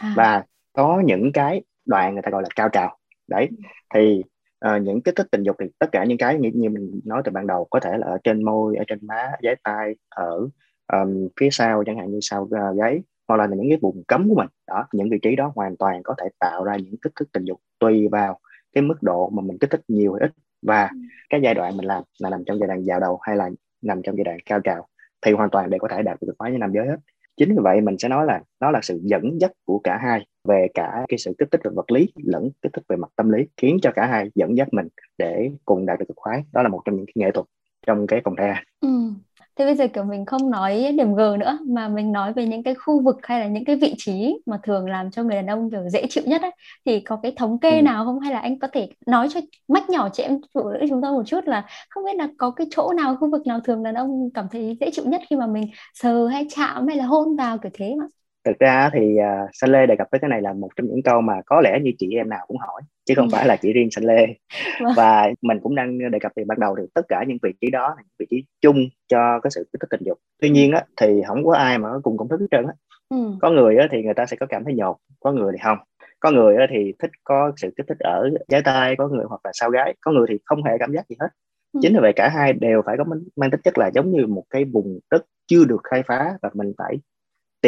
À. 0.00 0.12
và 0.16 0.44
có 0.72 1.02
những 1.06 1.32
cái 1.32 1.62
đoạn 1.86 2.14
người 2.14 2.22
ta 2.22 2.30
gọi 2.30 2.42
là 2.42 2.48
cao 2.56 2.68
trào. 2.68 2.98
Đấy 3.28 3.48
thì 3.94 4.22
uh, 4.68 4.82
những 4.82 5.02
kích 5.02 5.14
thích 5.16 5.26
tình 5.30 5.42
dục 5.42 5.56
thì 5.60 5.66
tất 5.78 5.86
cả 5.92 6.04
những 6.04 6.18
cái 6.18 6.38
như, 6.38 6.50
như 6.54 6.70
mình 6.70 7.00
nói 7.04 7.22
từ 7.24 7.32
ban 7.32 7.46
đầu 7.46 7.66
có 7.70 7.80
thể 7.80 7.98
là 7.98 8.06
ở 8.06 8.18
trên 8.24 8.44
môi 8.44 8.76
ở 8.76 8.84
trên 8.86 8.98
má 9.02 9.30
giái 9.42 9.56
tai 9.62 9.94
ở 10.08 10.48
um, 10.92 11.28
phía 11.40 11.48
sau 11.50 11.84
chẳng 11.86 11.98
hạn 11.98 12.10
như 12.10 12.18
sau 12.22 12.42
uh, 12.42 12.78
gáy 12.78 13.02
hoặc 13.28 13.36
là 13.36 13.46
những 13.46 13.68
cái 13.68 13.78
vùng 13.82 14.02
cấm 14.08 14.28
của 14.28 14.34
mình. 14.34 14.48
Đó 14.66 14.86
những 14.92 15.10
vị 15.10 15.18
trí 15.22 15.36
đó 15.36 15.52
hoàn 15.54 15.76
toàn 15.76 16.02
có 16.02 16.14
thể 16.18 16.28
tạo 16.38 16.64
ra 16.64 16.76
những 16.76 16.96
kích 17.02 17.12
thích 17.20 17.28
tình 17.32 17.44
dục 17.44 17.60
tùy 17.78 18.08
vào 18.08 18.38
cái 18.72 18.82
mức 18.82 19.02
độ 19.02 19.30
mà 19.30 19.42
mình 19.42 19.58
kích 19.58 19.70
thích 19.70 19.82
nhiều 19.88 20.12
hay 20.12 20.28
ít. 20.28 20.32
Và 20.62 20.88
ừ. 20.92 20.96
cái 21.30 21.40
giai 21.42 21.54
đoạn 21.54 21.76
mình 21.76 21.86
làm 21.86 22.02
là 22.18 22.30
nằm 22.30 22.44
trong 22.46 22.58
giai 22.58 22.68
đoạn 22.68 22.82
vào 22.86 23.00
đầu 23.00 23.18
hay 23.22 23.36
là 23.36 23.50
nằm 23.82 24.02
trong 24.02 24.16
giai 24.16 24.24
đoạn 24.24 24.38
cao 24.46 24.60
trào 24.60 24.88
thì 25.26 25.32
hoàn 25.32 25.50
toàn 25.50 25.70
đều 25.70 25.78
có 25.78 25.88
thể 25.88 26.02
đạt 26.02 26.18
được 26.20 26.34
khoái 26.38 26.52
như 26.52 26.58
nam 26.58 26.72
giới 26.74 26.86
hết. 26.86 26.96
Chính 27.36 27.48
vì 27.48 27.56
vậy 27.62 27.80
mình 27.80 27.98
sẽ 27.98 28.08
nói 28.08 28.26
là 28.26 28.40
nó 28.60 28.70
là 28.70 28.80
sự 28.82 29.00
dẫn 29.02 29.40
dắt 29.40 29.52
của 29.64 29.78
cả 29.78 29.98
hai 30.02 30.26
về 30.48 30.66
cả 30.74 31.04
cái 31.08 31.18
sự 31.18 31.34
kích 31.38 31.48
thích 31.52 31.60
về 31.64 31.70
vật 31.74 31.90
lý 31.90 32.12
lẫn 32.24 32.50
kích 32.62 32.72
thích 32.72 32.84
về 32.88 32.96
mặt 32.96 33.08
tâm 33.16 33.30
lý, 33.30 33.44
khiến 33.56 33.78
cho 33.82 33.90
cả 33.94 34.06
hai 34.06 34.30
dẫn 34.34 34.56
dắt 34.56 34.68
mình 34.72 34.88
để 35.18 35.50
cùng 35.64 35.86
đạt 35.86 35.98
được 35.98 36.04
cực 36.08 36.16
khoái 36.16 36.44
đó 36.52 36.62
là 36.62 36.68
một 36.68 36.82
trong 36.84 36.96
những 36.96 37.06
cái 37.06 37.12
nghệ 37.16 37.30
thuật 37.30 37.46
trong 37.86 38.06
cái 38.06 38.20
vòng 38.24 38.36
thea 38.36 38.62
ừ. 38.80 38.88
Thế 39.58 39.64
bây 39.64 39.74
giờ 39.76 39.86
kiểu 39.94 40.04
mình 40.04 40.26
không 40.26 40.50
nói 40.50 40.92
điểm 40.98 41.14
G 41.14 41.18
nữa 41.40 41.58
mà 41.66 41.88
mình 41.88 42.12
nói 42.12 42.32
về 42.32 42.46
những 42.46 42.62
cái 42.62 42.74
khu 42.74 43.02
vực 43.02 43.16
hay 43.22 43.40
là 43.40 43.46
những 43.46 43.64
cái 43.64 43.76
vị 43.76 43.94
trí 43.98 44.38
mà 44.46 44.58
thường 44.62 44.86
làm 44.90 45.10
cho 45.10 45.22
người 45.22 45.34
đàn 45.36 45.46
ông 45.46 45.70
kiểu 45.70 45.88
dễ 45.88 46.06
chịu 46.10 46.24
nhất 46.26 46.42
ấy. 46.42 46.50
Thì 46.84 47.00
có 47.00 47.16
cái 47.22 47.32
thống 47.36 47.58
kê 47.60 47.70
ừ. 47.70 47.82
nào 47.82 48.04
không? 48.04 48.20
Hay 48.20 48.32
là 48.32 48.38
anh 48.38 48.58
có 48.58 48.68
thể 48.72 48.88
nói 49.06 49.28
cho 49.34 49.40
mách 49.68 49.90
nhỏ 49.90 50.08
chị 50.12 50.22
em 50.22 50.38
phụ 50.54 50.68
nữ 50.70 50.86
chúng 50.88 51.02
ta 51.02 51.10
một 51.10 51.22
chút 51.26 51.40
là 51.46 51.66
không 51.90 52.04
biết 52.04 52.16
là 52.16 52.28
có 52.38 52.50
cái 52.50 52.66
chỗ 52.70 52.92
nào 52.92 53.16
khu 53.16 53.30
vực 53.30 53.46
nào 53.46 53.60
thường 53.64 53.82
đàn 53.82 53.94
ông 53.94 54.30
cảm 54.34 54.46
thấy 54.50 54.76
dễ 54.80 54.90
chịu 54.92 55.04
nhất 55.08 55.20
khi 55.30 55.36
mà 55.36 55.46
mình 55.46 55.70
sờ 55.94 56.26
hay 56.26 56.46
chạm 56.56 56.86
hay 56.88 56.96
là 56.96 57.04
hôn 57.06 57.36
vào 57.36 57.58
kiểu 57.58 57.70
thế 57.74 57.94
mà 57.98 58.06
thực 58.46 58.58
ra 58.58 58.90
thì 58.92 59.16
uh, 59.18 59.50
San 59.52 59.70
Lê 59.70 59.86
đề 59.86 59.96
cập 59.96 60.06
tới 60.10 60.18
cái 60.18 60.28
này 60.28 60.42
là 60.42 60.52
một 60.52 60.68
trong 60.76 60.86
những 60.86 61.02
câu 61.02 61.20
mà 61.20 61.34
có 61.46 61.60
lẽ 61.60 61.78
như 61.82 61.90
chị 61.98 62.10
em 62.16 62.28
nào 62.28 62.44
cũng 62.48 62.58
hỏi 62.58 62.82
chứ 63.04 63.14
không 63.16 63.26
ừ. 63.26 63.30
phải 63.32 63.46
là 63.46 63.56
chỉ 63.56 63.72
riêng 63.72 63.90
San 63.90 64.04
Lê 64.04 64.26
vâng. 64.82 64.92
và 64.96 65.28
mình 65.42 65.60
cũng 65.62 65.74
đang 65.74 66.10
đề 66.10 66.18
cập 66.18 66.32
từ 66.36 66.42
ban 66.46 66.60
đầu 66.60 66.76
thì 66.78 66.82
tất 66.94 67.02
cả 67.08 67.24
những 67.28 67.38
vị 67.42 67.52
trí 67.60 67.70
đó 67.70 67.88
là 67.88 68.02
vị 68.18 68.26
trí 68.30 68.44
chung 68.60 68.88
cho 69.08 69.40
cái 69.42 69.50
sự 69.50 69.68
kích 69.72 69.80
thích 69.80 69.88
tình 69.90 70.00
dục 70.04 70.18
tuy 70.40 70.50
nhiên 70.50 70.72
á, 70.72 70.84
thì 71.00 71.22
không 71.26 71.44
có 71.44 71.54
ai 71.54 71.78
mà 71.78 71.88
có 71.88 72.00
cùng 72.02 72.16
công 72.16 72.28
thức 72.28 72.40
hết 72.40 72.46
trơn 72.50 72.66
á 72.66 72.72
ừ. 73.08 73.16
có 73.40 73.50
người 73.50 73.76
á, 73.76 73.88
thì 73.90 74.02
người 74.02 74.14
ta 74.14 74.26
sẽ 74.26 74.36
có 74.36 74.46
cảm 74.46 74.64
thấy 74.64 74.74
nhột 74.74 74.96
có 75.20 75.32
người 75.32 75.52
thì 75.52 75.58
không 75.62 75.78
có 76.20 76.30
người 76.30 76.56
á, 76.56 76.66
thì 76.70 76.92
thích 76.98 77.10
có 77.24 77.52
sự 77.56 77.70
kích 77.76 77.86
thích 77.88 77.98
ở 77.98 78.30
trái 78.48 78.62
tay 78.64 78.94
có 78.98 79.08
người 79.08 79.24
hoặc 79.28 79.40
là 79.44 79.50
sau 79.54 79.70
gái 79.70 79.94
có 80.00 80.12
người 80.12 80.26
thì 80.28 80.38
không 80.44 80.64
hề 80.64 80.72
cảm 80.78 80.92
giác 80.92 81.08
gì 81.08 81.16
hết 81.20 81.28
ừ. 81.72 81.80
chính 81.82 81.94
vì 81.94 82.00
vậy 82.00 82.12
cả 82.16 82.28
hai 82.28 82.52
đều 82.52 82.82
phải 82.86 82.96
có 82.98 83.04
mang 83.36 83.50
tính 83.50 83.60
chất 83.64 83.78
là 83.78 83.90
giống 83.94 84.10
như 84.10 84.26
một 84.26 84.44
cái 84.50 84.64
vùng 84.64 84.98
đất 85.10 85.24
chưa 85.46 85.64
được 85.64 85.80
khai 85.84 86.02
phá 86.06 86.38
và 86.42 86.50
mình 86.54 86.72
phải 86.78 86.98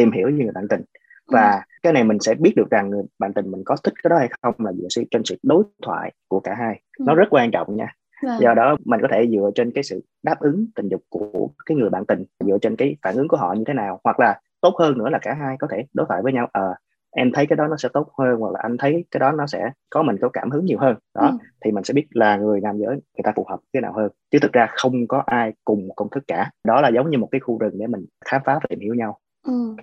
tìm 0.01 0.13
hiểu 0.13 0.29
như 0.29 0.45
người 0.45 0.53
bạn 0.53 0.69
tình 0.69 0.83
và 1.29 1.53
ừ. 1.53 1.61
cái 1.83 1.93
này 1.93 2.05
mình 2.05 2.19
sẽ 2.21 2.35
biết 2.35 2.53
được 2.57 2.71
rằng 2.71 2.91
người 2.91 3.03
bạn 3.19 3.33
tình 3.35 3.51
mình 3.51 3.63
có 3.65 3.77
thích 3.85 3.95
cái 4.03 4.09
đó 4.11 4.17
hay 4.19 4.29
không 4.43 4.55
là 4.59 4.73
dựa 4.73 5.03
trên 5.11 5.25
sự 5.25 5.37
đối 5.43 5.65
thoại 5.83 6.13
của 6.29 6.41
cả 6.41 6.55
hai 6.59 6.81
ừ. 6.99 7.05
nó 7.07 7.15
rất 7.15 7.27
quan 7.31 7.51
trọng 7.51 7.77
nha 7.77 7.95
Vâng. 8.23 8.41
do 8.41 8.55
đó 8.55 8.77
mình 8.85 9.01
có 9.03 9.09
thể 9.11 9.29
dựa 9.33 9.51
trên 9.55 9.73
cái 9.75 9.85
sự 9.85 10.05
đáp 10.23 10.41
ứng 10.41 10.67
tình 10.75 10.89
dục 10.89 11.01
của 11.09 11.49
cái 11.67 11.77
người 11.77 11.91
bạn 11.91 12.07
tình 12.07 12.25
dựa 12.41 12.59
trên 12.59 12.77
cái 12.77 12.97
phản 13.03 13.17
ứng 13.17 13.29
của 13.29 13.37
họ 13.37 13.53
như 13.53 13.65
thế 13.67 13.75
nào 13.75 14.01
hoặc 14.05 14.21
là 14.21 14.41
tốt 14.61 14.75
hơn 14.79 14.99
nữa 14.99 15.09
là 15.11 15.19
cả 15.23 15.35
hai 15.35 15.57
có 15.59 15.67
thể 15.71 15.85
đối 15.93 16.07
thoại 16.09 16.23
với 16.23 16.33
nhau 16.33 16.49
ờ 16.53 16.69
à, 16.71 16.75
em 17.11 17.33
thấy 17.33 17.47
cái 17.47 17.57
đó 17.57 17.67
nó 17.67 17.77
sẽ 17.77 17.89
tốt 17.93 18.09
hơn 18.19 18.41
hoặc 18.41 18.53
là 18.53 18.61
anh 18.63 18.77
thấy 18.79 19.05
cái 19.11 19.19
đó 19.19 19.33
nó 19.33 19.47
sẽ 19.47 19.71
có 19.91 20.03
mình 20.03 20.17
có 20.21 20.29
cảm 20.29 20.51
hứng 20.51 20.65
nhiều 20.65 20.79
hơn 20.79 20.97
đó 21.15 21.27
ừ. 21.27 21.37
thì 21.65 21.73
mình 21.73 21.85
sẽ 21.85 21.95
biết 21.95 22.07
là 22.11 22.37
người 22.37 22.61
nam 22.61 22.79
giới 22.79 22.91
người 22.91 23.23
ta 23.25 23.33
phù 23.37 23.47
hợp 23.51 23.61
cái 23.73 23.83
nào 23.83 23.93
hơn 23.93 24.11
chứ 24.31 24.39
thực 24.43 24.53
ra 24.53 24.67
không 24.71 25.07
có 25.09 25.23
ai 25.27 25.53
cùng 25.65 25.89
công 25.97 26.11
thức 26.11 26.25
cả 26.29 26.51
đó 26.65 26.81
là 26.81 26.89
giống 26.89 27.11
như 27.11 27.19
một 27.19 27.29
cái 27.31 27.41
khu 27.41 27.59
rừng 27.59 27.79
để 27.79 27.87
mình 27.87 28.05
khám 28.25 28.43
phá 28.45 28.55
và 28.55 28.67
tìm 28.69 28.81
hiểu 28.81 28.95
nhau 28.95 29.19
Ừ, 29.49 29.77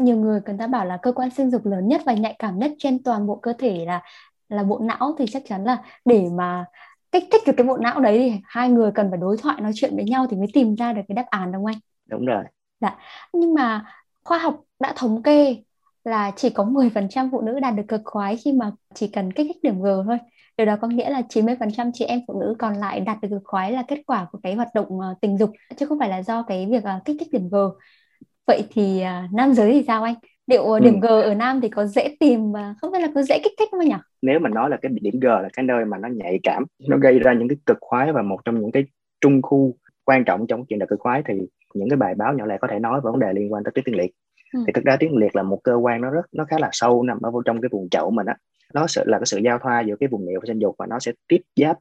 nhiều 0.00 0.16
người 0.16 0.40
người 0.46 0.56
ta 0.58 0.66
bảo 0.66 0.84
là 0.86 0.98
cơ 1.02 1.12
quan 1.12 1.30
sinh 1.30 1.50
dục 1.50 1.66
lớn 1.66 1.88
nhất 1.88 2.00
và 2.06 2.12
nhạy 2.12 2.36
cảm 2.38 2.58
nhất 2.58 2.70
trên 2.78 3.02
toàn 3.02 3.26
bộ 3.26 3.36
cơ 3.42 3.52
thể 3.58 3.84
là 3.86 4.02
là 4.48 4.62
bộ 4.62 4.78
não 4.78 5.14
thì 5.18 5.24
chắc 5.30 5.42
chắn 5.46 5.64
là 5.64 5.82
để 6.04 6.24
mà 6.32 6.64
kích 7.12 7.24
thích 7.32 7.42
được 7.46 7.52
cái 7.56 7.66
bộ 7.66 7.76
não 7.76 8.00
đấy 8.00 8.18
thì 8.18 8.40
hai 8.44 8.68
người 8.70 8.90
cần 8.94 9.06
phải 9.10 9.18
đối 9.18 9.36
thoại 9.36 9.60
nói 9.60 9.72
chuyện 9.74 9.96
với 9.96 10.04
nhau 10.04 10.26
thì 10.30 10.36
mới 10.36 10.46
tìm 10.52 10.74
ra 10.74 10.92
được 10.92 11.02
cái 11.08 11.14
đáp 11.14 11.26
án 11.30 11.52
đúng 11.52 11.64
không 11.64 11.72
anh? 11.72 11.78
Đúng 12.06 12.24
rồi. 12.26 12.44
Dạ. 12.80 12.98
Nhưng 13.32 13.54
mà 13.54 13.84
khoa 14.24 14.38
học 14.38 14.60
đã 14.80 14.92
thống 14.96 15.22
kê 15.22 15.56
là 16.04 16.32
chỉ 16.36 16.50
có 16.50 16.64
10% 16.64 17.30
phụ 17.32 17.40
nữ 17.40 17.60
đạt 17.60 17.74
được 17.74 17.82
cực 17.88 18.00
khoái 18.04 18.36
khi 18.36 18.52
mà 18.52 18.70
chỉ 18.94 19.08
cần 19.08 19.32
kích 19.32 19.46
thích 19.48 19.62
điểm 19.62 19.82
G 19.82 19.86
thôi. 20.06 20.18
Điều 20.58 20.66
đó 20.66 20.76
có 20.80 20.88
nghĩa 20.88 21.10
là 21.10 21.22
90% 21.28 21.90
chị 21.94 22.04
em 22.04 22.20
phụ 22.28 22.40
nữ 22.40 22.54
còn 22.58 22.74
lại 22.74 23.00
đạt 23.00 23.18
được 23.22 23.28
cực 23.30 23.42
khoái 23.44 23.72
là 23.72 23.82
kết 23.88 24.02
quả 24.06 24.26
của 24.32 24.38
cái 24.42 24.54
hoạt 24.54 24.68
động 24.74 25.00
ờ, 25.00 25.14
tình 25.20 25.38
dục 25.38 25.50
chứ 25.76 25.86
không 25.86 25.98
phải 25.98 26.08
là 26.08 26.22
do 26.22 26.42
cái 26.42 26.66
việc 26.70 26.84
ờ, 26.84 27.00
kích 27.04 27.16
thích 27.20 27.28
điểm 27.32 27.48
G 27.48 27.56
vậy 28.48 28.64
thì 28.70 29.02
uh, 29.02 29.32
nam 29.32 29.54
giới 29.54 29.72
thì 29.72 29.84
sao 29.86 30.02
anh? 30.02 30.14
Liệu 30.46 30.64
ừ. 30.64 30.78
điểm 30.80 31.00
G 31.00 31.06
ở 31.06 31.34
nam 31.34 31.60
thì 31.60 31.68
có 31.68 31.86
dễ 31.86 32.16
tìm 32.20 32.52
và 32.52 32.74
không 32.80 32.92
biết 32.92 32.98
là 32.98 33.08
có 33.14 33.22
dễ 33.22 33.40
kích 33.44 33.52
thích 33.58 33.68
không 33.70 33.80
nhỉ? 33.80 33.94
Nếu 34.22 34.38
mà 34.38 34.48
nói 34.48 34.70
là 34.70 34.76
cái 34.82 34.92
điểm 35.00 35.20
G 35.20 35.24
là 35.24 35.48
cái 35.52 35.64
nơi 35.64 35.84
mà 35.84 35.98
nó 35.98 36.08
nhạy 36.08 36.38
cảm 36.42 36.64
nó 36.88 36.96
gây 36.96 37.18
ra 37.18 37.32
những 37.32 37.48
cái 37.48 37.56
cực 37.66 37.76
khoái 37.80 38.12
và 38.12 38.22
một 38.22 38.38
trong 38.44 38.60
những 38.60 38.72
cái 38.72 38.84
trung 39.20 39.42
khu 39.42 39.74
quan 40.04 40.24
trọng 40.24 40.46
trong 40.46 40.64
chuyện 40.66 40.78
đạt 40.78 40.88
cực 40.88 41.00
khoái 41.00 41.22
thì 41.28 41.34
những 41.74 41.88
cái 41.88 41.96
bài 41.96 42.14
báo 42.14 42.34
nhỏ 42.34 42.46
lẻ 42.46 42.58
có 42.60 42.68
thể 42.70 42.78
nói 42.78 43.00
về 43.00 43.10
vấn 43.10 43.18
đề 43.18 43.32
liên 43.32 43.52
quan 43.52 43.64
tới 43.64 43.72
tuyến 43.74 43.84
tiền 43.84 43.96
liệt. 43.96 44.10
Ừ. 44.52 44.60
thì 44.66 44.72
thực 44.72 44.84
ra 44.84 44.96
tuyến 44.96 45.12
liệt 45.12 45.36
là 45.36 45.42
một 45.42 45.60
cơ 45.64 45.74
quan 45.74 46.00
nó 46.00 46.10
rất 46.10 46.26
nó 46.32 46.44
khá 46.44 46.56
là 46.58 46.68
sâu 46.72 47.02
nằm 47.02 47.18
ở 47.22 47.30
trong 47.44 47.60
cái 47.60 47.68
vùng 47.72 47.88
chậu 47.88 48.10
mình 48.10 48.26
á. 48.26 48.36
Nó 48.74 48.86
sẽ 48.86 49.02
là 49.06 49.18
cái 49.18 49.26
sự 49.26 49.38
giao 49.38 49.58
thoa 49.58 49.80
giữa 49.80 49.96
cái 50.00 50.08
vùng 50.08 50.26
miệng 50.26 50.38
và 50.40 50.44
sinh 50.46 50.58
dục 50.58 50.74
và 50.78 50.86
nó 50.86 50.98
sẽ 50.98 51.12
tiếp 51.28 51.42
giáp 51.56 51.78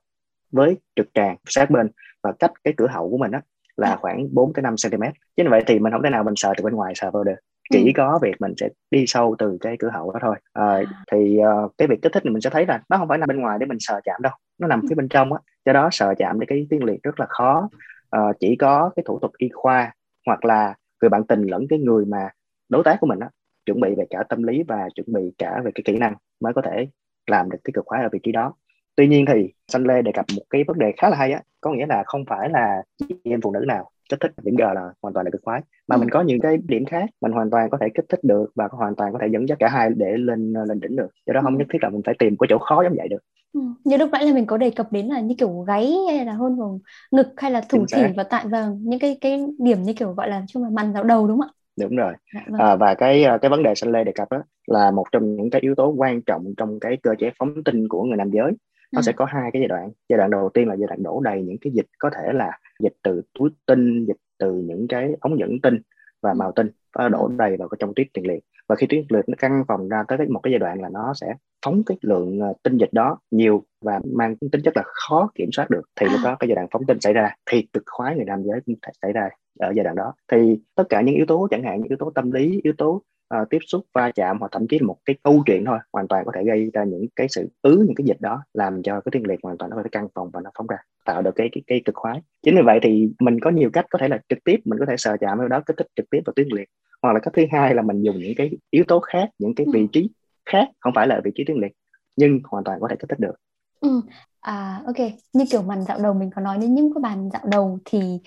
với 0.51 0.77
trực 0.95 1.07
tràng 1.13 1.37
sát 1.45 1.69
bên 1.69 1.89
và 2.23 2.31
cách 2.39 2.51
cái 2.63 2.73
cửa 2.77 2.87
hậu 2.87 3.09
của 3.09 3.17
mình 3.17 3.31
á 3.31 3.41
là 3.77 3.95
khoảng 3.95 4.27
4 4.31 4.53
tới 4.53 4.63
5 4.63 4.75
cm. 4.83 5.03
Chứ 5.37 5.43
như 5.43 5.49
vậy 5.49 5.63
thì 5.67 5.79
mình 5.79 5.93
không 5.93 6.03
thể 6.03 6.09
nào 6.09 6.23
mình 6.23 6.35
sờ 6.35 6.53
từ 6.57 6.63
bên 6.63 6.73
ngoài 6.73 6.93
sờ 6.95 7.11
vào 7.11 7.23
được. 7.23 7.35
Chỉ 7.69 7.85
ừ. 7.85 7.91
có 7.95 8.19
việc 8.21 8.35
mình 8.39 8.53
sẽ 8.57 8.69
đi 8.91 9.05
sâu 9.07 9.35
từ 9.39 9.57
cái 9.61 9.75
cửa 9.79 9.89
hậu 9.93 10.11
đó 10.11 10.19
thôi. 10.21 10.35
À, 10.53 10.81
thì 11.11 11.37
uh, 11.65 11.71
cái 11.77 11.87
việc 11.87 12.01
kích 12.01 12.13
thích 12.13 12.25
này 12.25 12.31
mình 12.31 12.41
sẽ 12.41 12.49
thấy 12.49 12.65
là 12.65 12.81
nó 12.89 12.97
không 12.97 13.07
phải 13.07 13.17
nằm 13.17 13.27
bên 13.27 13.41
ngoài 13.41 13.57
để 13.59 13.65
mình 13.65 13.77
sờ 13.79 13.99
chạm 14.03 14.21
đâu. 14.21 14.33
Nó 14.59 14.67
nằm 14.67 14.81
phía 14.89 14.95
bên 14.95 15.07
trong 15.07 15.33
á. 15.33 15.39
Do 15.65 15.73
đó 15.73 15.89
sờ 15.91 16.13
chạm 16.17 16.39
để 16.39 16.45
cái 16.49 16.67
tiếng 16.69 16.83
liệt 16.83 17.03
rất 17.03 17.19
là 17.19 17.25
khó. 17.29 17.69
Uh, 18.17 18.35
chỉ 18.39 18.55
có 18.55 18.91
cái 18.95 19.03
thủ 19.07 19.19
thuật 19.19 19.31
y 19.37 19.49
khoa 19.53 19.93
hoặc 20.25 20.45
là 20.45 20.75
người 21.01 21.09
bạn 21.09 21.23
tình 21.27 21.41
lẫn 21.41 21.65
cái 21.69 21.79
người 21.79 22.05
mà 22.05 22.29
đối 22.69 22.83
tác 22.83 22.97
của 23.01 23.07
mình 23.07 23.19
á 23.19 23.29
chuẩn 23.65 23.79
bị 23.79 23.95
về 23.97 24.05
cả 24.09 24.23
tâm 24.29 24.43
lý 24.43 24.63
và 24.67 24.89
chuẩn 24.95 25.05
bị 25.13 25.21
cả 25.37 25.61
về 25.65 25.71
cái 25.75 25.81
kỹ 25.85 25.97
năng 25.97 26.15
mới 26.39 26.53
có 26.53 26.61
thể 26.61 26.87
làm 27.27 27.49
được 27.49 27.57
cái 27.63 27.71
cực 27.73 27.85
khoái 27.85 28.03
ở 28.03 28.09
vị 28.11 28.19
trí 28.23 28.31
đó 28.31 28.53
tuy 28.97 29.07
nhiên 29.07 29.25
thì 29.25 29.53
xanh 29.67 29.83
lê 29.83 30.01
đề 30.01 30.11
cập 30.11 30.25
một 30.35 30.43
cái 30.49 30.63
vấn 30.67 30.79
đề 30.79 30.91
khá 30.97 31.09
là 31.09 31.17
hay 31.17 31.31
á 31.31 31.41
có 31.61 31.71
nghĩa 31.71 31.85
là 31.85 32.03
không 32.05 32.25
phải 32.25 32.49
là 32.49 32.83
chị 32.99 33.15
em 33.23 33.41
phụ 33.41 33.51
nữ 33.51 33.59
nào 33.67 33.89
kích 34.09 34.19
thích 34.19 34.31
điểm 34.43 34.55
G 34.55 34.61
là 34.61 34.91
hoàn 35.01 35.13
toàn 35.13 35.25
là 35.25 35.29
cực 35.31 35.41
khoái 35.43 35.61
mà 35.87 35.95
ừ. 35.95 35.99
mình 35.99 36.09
có 36.09 36.21
những 36.21 36.39
cái 36.39 36.57
điểm 36.67 36.85
khác 36.85 37.09
mình 37.21 37.31
hoàn 37.31 37.49
toàn 37.49 37.69
có 37.69 37.77
thể 37.81 37.87
kích 37.93 38.05
thích 38.09 38.19
được 38.23 38.51
và 38.55 38.67
hoàn 38.71 38.95
toàn 38.95 39.13
có 39.13 39.19
thể 39.21 39.27
dẫn 39.31 39.47
dắt 39.49 39.57
cả 39.59 39.67
hai 39.67 39.89
để 39.95 40.17
lên 40.17 40.53
lên 40.53 40.79
đỉnh 40.79 40.95
được 40.95 41.07
do 41.27 41.33
đó 41.33 41.41
không 41.43 41.53
ừ. 41.53 41.59
nhất 41.59 41.67
thiết 41.73 41.79
là 41.81 41.89
mình 41.89 42.01
phải 42.05 42.15
tìm 42.19 42.35
cái 42.39 42.47
chỗ 42.49 42.57
khó 42.57 42.83
giống 42.83 42.95
vậy 42.97 43.07
được 43.07 43.23
ừ. 43.53 43.61
như 43.83 43.97
lúc 43.97 44.09
nãy 44.11 44.25
là 44.25 44.33
mình 44.33 44.45
có 44.45 44.57
đề 44.57 44.69
cập 44.69 44.91
đến 44.91 45.05
là 45.05 45.19
như 45.19 45.35
kiểu 45.37 45.65
gáy 45.67 45.93
hay 46.07 46.25
là 46.25 46.33
hôn 46.33 46.59
vào 46.59 46.79
ngực 47.11 47.27
hay 47.37 47.51
là 47.51 47.61
thủ 47.69 47.85
thỉ 47.93 48.01
và 48.17 48.23
tại 48.23 48.45
vào 48.47 48.77
những 48.81 48.99
cái 48.99 49.17
cái 49.21 49.45
điểm 49.59 49.83
như 49.83 49.93
kiểu 49.93 50.13
gọi 50.13 50.29
là 50.29 50.43
chung 50.47 50.63
là 50.63 50.69
màn 50.69 50.93
dạo 50.93 51.03
đầu 51.03 51.27
đúng 51.27 51.39
không 51.39 51.49
ạ 51.49 51.53
đúng 51.79 51.95
rồi 51.95 52.13
dạ, 52.33 52.41
vâng. 52.47 52.61
à, 52.61 52.75
và 52.75 52.93
cái 52.93 53.25
cái 53.41 53.49
vấn 53.49 53.63
đề 53.63 53.75
xanh 53.75 53.91
lê 53.91 54.03
đề 54.03 54.11
cập 54.11 54.31
đó 54.31 54.43
là 54.67 54.91
một 54.91 55.05
trong 55.11 55.35
những 55.35 55.49
cái 55.49 55.61
yếu 55.61 55.75
tố 55.75 55.93
quan 55.97 56.21
trọng 56.21 56.53
trong 56.57 56.79
cái 56.79 56.97
cơ 57.03 57.11
chế 57.19 57.31
phóng 57.39 57.63
tinh 57.63 57.87
của 57.87 58.03
người 58.03 58.17
nam 58.17 58.31
giới 58.31 58.51
nó 58.91 58.99
ừ. 58.99 59.01
sẽ 59.01 59.11
có 59.11 59.25
hai 59.25 59.49
cái 59.53 59.61
giai 59.61 59.67
đoạn. 59.67 59.91
Giai 60.09 60.17
đoạn 60.17 60.29
đầu 60.29 60.49
tiên 60.53 60.67
là 60.67 60.75
giai 60.75 60.87
đoạn 60.87 61.03
đổ 61.03 61.21
đầy 61.23 61.41
những 61.41 61.57
cái 61.61 61.73
dịch 61.73 61.87
có 61.99 62.09
thể 62.09 62.33
là 62.33 62.59
dịch 62.79 62.93
từ 63.03 63.21
túi 63.39 63.49
tinh 63.65 64.05
dịch 64.05 64.17
từ 64.37 64.53
những 64.53 64.87
cái 64.87 65.15
ống 65.19 65.39
dẫn 65.39 65.61
tinh 65.63 65.79
và 66.21 66.33
màu 66.33 66.51
tinh. 66.51 66.69
Nó 66.97 67.09
đổ 67.09 67.27
đầy 67.37 67.57
vào 67.57 67.69
trong 67.79 67.93
tuyết 67.95 68.07
tiền 68.13 68.27
liệt. 68.27 68.39
Và 68.69 68.75
khi 68.75 68.87
tuyết 68.89 69.05
liệt 69.09 69.29
nó 69.29 69.35
căng 69.37 69.63
vòng 69.67 69.89
ra 69.89 70.03
tới 70.07 70.17
một 70.29 70.39
cái 70.43 70.51
giai 70.51 70.59
đoạn 70.59 70.81
là 70.81 70.89
nó 70.89 71.13
sẽ 71.13 71.33
phóng 71.65 71.83
cái 71.85 71.97
lượng 72.01 72.39
ờ, 72.39 72.53
tinh 72.63 72.77
dịch 72.77 72.93
đó 72.93 73.19
nhiều 73.31 73.63
và 73.81 73.99
mang 74.13 74.35
tính 74.37 74.61
chất 74.63 74.77
là 74.77 74.83
khó 74.85 75.29
kiểm 75.35 75.49
soát 75.51 75.69
được. 75.69 75.81
Thì 75.95 76.07
lúc 76.11 76.19
đó 76.23 76.35
cái 76.39 76.47
giai 76.47 76.55
đoạn 76.55 76.67
phóng 76.71 76.85
tinh 76.87 76.99
xảy 76.99 77.13
ra 77.13 77.35
thì 77.51 77.67
cực 77.73 77.83
khoái 77.85 78.15
người 78.15 78.25
nam 78.25 78.43
giới 78.43 78.59
cũng 78.65 78.75
xảy 79.01 79.13
ra 79.13 79.29
ở 79.59 79.73
giai 79.75 79.83
đoạn 79.83 79.95
đó. 79.95 80.13
Thì 80.31 80.59
tất 80.75 80.83
cả 80.89 81.01
những 81.01 81.15
yếu 81.15 81.25
tố 81.25 81.47
chẳng 81.51 81.63
hạn 81.63 81.79
những 81.79 81.89
yếu 81.89 81.97
tố 81.97 82.11
tâm 82.15 82.31
lý 82.31 82.61
yếu 82.63 82.73
tố 82.77 83.01
uh, 83.35 83.49
tiếp 83.49 83.59
xúc 83.67 83.85
va 83.93 84.11
chạm 84.11 84.39
hoặc 84.39 84.51
thậm 84.51 84.67
chí 84.67 84.79
là 84.79 84.87
một 84.87 84.97
cái 85.05 85.15
câu 85.23 85.43
chuyện 85.45 85.65
thôi 85.65 85.79
hoàn 85.93 86.07
toàn 86.07 86.25
có 86.25 86.31
thể 86.35 86.43
gây 86.43 86.69
ra 86.73 86.83
những 86.83 87.05
cái 87.15 87.27
sự 87.29 87.49
ứ 87.61 87.83
những 87.87 87.95
cái 87.95 88.05
dịch 88.05 88.21
đó 88.21 88.43
làm 88.53 88.83
cho 88.83 89.01
cái 89.01 89.09
tiên 89.11 89.27
liệt 89.27 89.39
hoàn 89.43 89.57
toàn 89.57 89.71
nó 89.71 89.77
có 89.77 89.83
thể 89.83 89.89
căng 89.91 90.07
phòng 90.15 90.29
và 90.33 90.41
nó 90.43 90.51
phóng 90.57 90.67
ra 90.67 90.77
tạo 91.05 91.21
được 91.21 91.35
cái 91.35 91.49
cái, 91.51 91.63
cái 91.67 91.81
cực 91.85 91.95
khoái 91.95 92.21
chính 92.43 92.55
vì 92.55 92.61
vậy 92.61 92.79
thì 92.83 93.09
mình 93.19 93.39
có 93.39 93.49
nhiều 93.49 93.69
cách 93.73 93.85
có 93.89 93.99
thể 93.99 94.07
là 94.07 94.19
trực 94.29 94.43
tiếp 94.43 94.59
mình 94.65 94.79
có 94.79 94.85
thể 94.85 94.97
sờ 94.97 95.17
chạm 95.17 95.37
vào 95.37 95.47
đó 95.47 95.61
kích 95.65 95.77
thích 95.77 95.87
trực 95.95 96.09
tiếp 96.09 96.19
vào 96.25 96.33
tuyến 96.35 96.47
liệt 96.51 96.69
hoặc 97.01 97.13
là 97.13 97.19
cách 97.19 97.33
thứ 97.33 97.45
hai 97.51 97.75
là 97.75 97.81
mình 97.81 98.01
dùng 98.01 98.19
những 98.19 98.33
cái 98.37 98.51
yếu 98.69 98.83
tố 98.87 98.99
khác 98.99 99.29
những 99.39 99.55
cái 99.55 99.67
vị 99.73 99.81
ừ. 99.81 99.87
trí 99.91 100.09
khác 100.45 100.67
không 100.79 100.93
phải 100.95 101.07
là 101.07 101.21
vị 101.23 101.31
trí 101.35 101.43
tuyến 101.43 101.57
liệt 101.57 101.71
nhưng 102.15 102.39
hoàn 102.43 102.63
toàn 102.63 102.79
có 102.81 102.87
thể 102.87 102.95
kích 102.99 103.09
thích 103.09 103.19
được 103.19 103.35
ừ. 103.79 104.01
à 104.39 104.81
ok 104.85 105.11
như 105.33 105.45
kiểu 105.51 105.61
màn 105.61 105.83
dạo 105.83 105.99
đầu 106.03 106.13
mình 106.13 106.29
có 106.35 106.41
nói 106.41 106.57
đến 106.57 106.75
những 106.75 106.93
cái 106.93 107.01
bàn 107.01 107.29
dạo 107.33 107.41
đầu 107.45 107.79
thì 107.85 108.19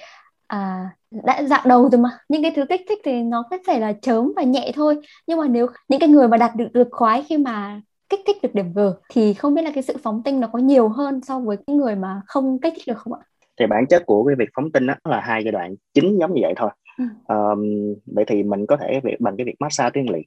à, 0.46 0.90
đã 1.10 1.42
dạo 1.42 1.60
đầu 1.66 1.88
rồi 1.88 2.00
mà 2.00 2.10
những 2.28 2.42
cái 2.42 2.52
thứ 2.56 2.64
kích 2.68 2.80
thích 2.88 2.98
thì 3.04 3.22
nó 3.22 3.44
có 3.50 3.58
thể 3.66 3.80
là 3.80 3.92
chớm 3.92 4.32
và 4.36 4.42
nhẹ 4.42 4.72
thôi 4.74 4.96
nhưng 5.26 5.38
mà 5.38 5.48
nếu 5.48 5.66
những 5.88 6.00
cái 6.00 6.08
người 6.08 6.28
mà 6.28 6.36
đạt 6.36 6.56
được 6.56 6.68
được 6.72 6.88
khoái 6.90 7.22
khi 7.28 7.38
mà 7.38 7.80
kích 8.08 8.20
thích 8.26 8.36
được 8.42 8.54
điểm 8.54 8.72
G 8.74 8.80
thì 9.12 9.34
không 9.34 9.54
biết 9.54 9.62
là 9.62 9.70
cái 9.74 9.82
sự 9.82 9.96
phóng 10.02 10.22
tinh 10.24 10.40
nó 10.40 10.48
có 10.52 10.58
nhiều 10.58 10.88
hơn 10.88 11.20
so 11.20 11.38
với 11.38 11.56
cái 11.66 11.76
người 11.76 11.96
mà 11.96 12.20
không 12.26 12.60
kích 12.60 12.72
thích 12.76 12.84
được 12.86 12.98
không 12.98 13.12
ạ? 13.12 13.20
Thì 13.58 13.66
bản 13.66 13.86
chất 13.86 14.06
của 14.06 14.24
cái 14.24 14.36
việc 14.38 14.48
phóng 14.54 14.72
tinh 14.72 14.86
đó 14.86 14.94
là 15.04 15.20
hai 15.20 15.44
giai 15.44 15.52
đoạn 15.52 15.74
chính 15.94 16.18
giống 16.20 16.34
như 16.34 16.40
vậy 16.42 16.54
thôi. 16.56 16.70
Ừ. 16.98 17.04
Um, 17.28 17.62
vậy 18.06 18.24
thì 18.28 18.42
mình 18.42 18.66
có 18.66 18.76
thể 18.76 19.00
việc 19.04 19.20
bằng 19.20 19.36
cái 19.36 19.44
việc 19.44 19.56
massage 19.60 19.90
tuyến 19.94 20.06
liệt 20.12 20.26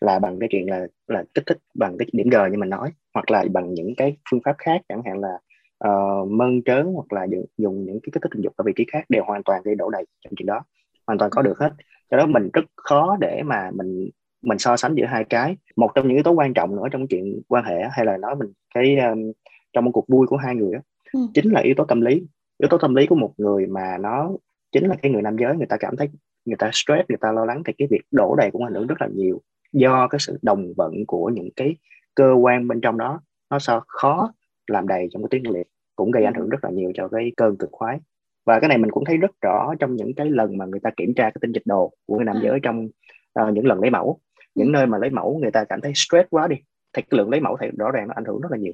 là 0.00 0.18
bằng 0.18 0.38
cái 0.40 0.48
chuyện 0.52 0.70
là 0.70 0.86
là 1.06 1.24
kích 1.34 1.44
thích 1.46 1.58
bằng 1.74 1.96
cái 1.98 2.08
điểm 2.12 2.28
G 2.30 2.36
như 2.52 2.58
mình 2.58 2.70
nói 2.70 2.90
hoặc 3.14 3.30
là 3.30 3.44
bằng 3.52 3.74
những 3.74 3.94
cái 3.96 4.16
phương 4.30 4.40
pháp 4.44 4.54
khác 4.58 4.80
chẳng 4.88 5.02
hạn 5.06 5.18
là 5.18 5.38
uh, 5.88 6.30
mơn 6.30 6.62
trớn 6.62 6.86
hoặc 6.94 7.12
là 7.12 7.24
dùng, 7.24 7.46
dùng 7.56 7.84
những 7.84 8.00
cái 8.02 8.10
kích 8.12 8.22
thích 8.22 8.30
tình 8.34 8.42
dục 8.42 8.52
ở 8.56 8.62
vị 8.66 8.72
trí 8.76 8.84
khác 8.92 9.04
đều 9.08 9.24
hoàn 9.24 9.42
toàn 9.42 9.62
gây 9.64 9.74
đổ 9.74 9.90
đầy 9.90 10.04
trong 10.24 10.34
chuyện 10.36 10.46
đó 10.46 10.60
hoàn 11.06 11.18
toàn 11.18 11.30
có 11.30 11.42
được 11.42 11.58
hết. 11.58 11.70
Do 12.10 12.18
đó 12.18 12.26
mình 12.26 12.50
rất 12.52 12.64
khó 12.76 13.16
để 13.20 13.42
mà 13.42 13.70
mình 13.74 14.10
mình 14.42 14.58
so 14.58 14.76
sánh 14.76 14.94
giữa 14.94 15.06
hai 15.06 15.24
cái. 15.24 15.56
Một 15.76 15.90
trong 15.94 16.08
những 16.08 16.16
yếu 16.16 16.22
tố 16.22 16.30
quan 16.30 16.54
trọng 16.54 16.76
nữa 16.76 16.88
trong 16.90 17.06
chuyện 17.06 17.42
quan 17.48 17.64
hệ 17.64 17.82
hay 17.90 18.06
là 18.06 18.16
nói 18.16 18.34
mình 18.36 18.52
cái 18.74 18.96
um, 18.96 19.32
trong 19.72 19.84
một 19.84 19.90
cuộc 19.94 20.08
vui 20.08 20.26
của 20.26 20.36
hai 20.36 20.54
người 20.54 20.72
đó, 20.72 20.78
ừ. 21.12 21.20
chính 21.34 21.52
là 21.52 21.60
yếu 21.60 21.74
tố 21.76 21.84
tâm 21.84 22.00
lý. 22.00 22.26
Yếu 22.58 22.68
tố 22.68 22.78
tâm 22.78 22.94
lý 22.94 23.06
của 23.06 23.14
một 23.14 23.34
người 23.36 23.66
mà 23.66 23.98
nó 23.98 24.30
chính 24.72 24.86
là 24.86 24.96
cái 25.02 25.12
người 25.12 25.22
nam 25.22 25.36
giới 25.38 25.56
người 25.56 25.66
ta 25.66 25.76
cảm 25.76 25.96
thấy 25.96 26.08
người 26.44 26.56
ta 26.58 26.70
stress 26.72 27.08
người 27.08 27.18
ta 27.20 27.32
lo 27.32 27.44
lắng 27.44 27.62
thì 27.66 27.72
cái 27.78 27.88
việc 27.90 28.02
đổ 28.10 28.34
đầy 28.34 28.50
cũng 28.50 28.64
ảnh 28.64 28.74
hưởng 28.74 28.86
rất 28.86 29.00
là 29.00 29.08
nhiều 29.14 29.40
do 29.72 30.08
cái 30.08 30.18
sự 30.18 30.38
đồng 30.42 30.72
vận 30.76 31.06
của 31.06 31.30
những 31.34 31.48
cái 31.56 31.76
cơ 32.14 32.32
quan 32.32 32.68
bên 32.68 32.80
trong 32.80 32.98
đó. 32.98 33.20
Nó 33.50 33.58
sao 33.58 33.82
khó 33.86 34.32
làm 34.66 34.88
đầy 34.88 35.08
trong 35.10 35.22
cái 35.22 35.28
tuyến 35.30 35.54
liệt 35.54 35.66
cũng 35.96 36.10
gây 36.10 36.24
ảnh 36.24 36.34
hưởng 36.34 36.48
rất 36.48 36.64
là 36.64 36.70
nhiều 36.70 36.92
cho 36.94 37.08
cái 37.08 37.32
cơn 37.36 37.56
cực 37.56 37.68
khoái. 37.72 37.98
Và 38.46 38.60
cái 38.60 38.68
này 38.68 38.78
mình 38.78 38.90
cũng 38.90 39.04
thấy 39.04 39.16
rất 39.16 39.30
rõ 39.40 39.74
trong 39.80 39.96
những 39.96 40.14
cái 40.16 40.30
lần 40.30 40.58
mà 40.58 40.66
người 40.66 40.80
ta 40.82 40.90
kiểm 40.96 41.14
tra 41.16 41.24
cái 41.24 41.36
tinh 41.40 41.52
dịch 41.52 41.62
đồ 41.66 41.92
của 42.06 42.16
người 42.16 42.24
nam 42.24 42.36
giới 42.42 42.60
trong 42.62 42.88
uh, 43.40 43.52
những 43.52 43.66
lần 43.66 43.80
lấy 43.80 43.90
mẫu. 43.90 44.20
Những 44.54 44.66
ừ. 44.66 44.70
nơi 44.70 44.86
mà 44.86 44.98
lấy 44.98 45.10
mẫu 45.10 45.38
người 45.42 45.50
ta 45.50 45.64
cảm 45.64 45.80
thấy 45.80 45.92
stress 45.94 46.28
quá 46.30 46.48
đi 46.48 46.56
thì 46.92 47.02
cái 47.02 47.18
lượng 47.18 47.30
lấy 47.30 47.40
mẫu 47.40 47.56
thì 47.60 47.66
rõ 47.78 47.90
ràng 47.90 48.08
nó 48.08 48.14
ảnh 48.16 48.24
hưởng 48.24 48.40
rất 48.40 48.48
là 48.52 48.58
nhiều. 48.58 48.72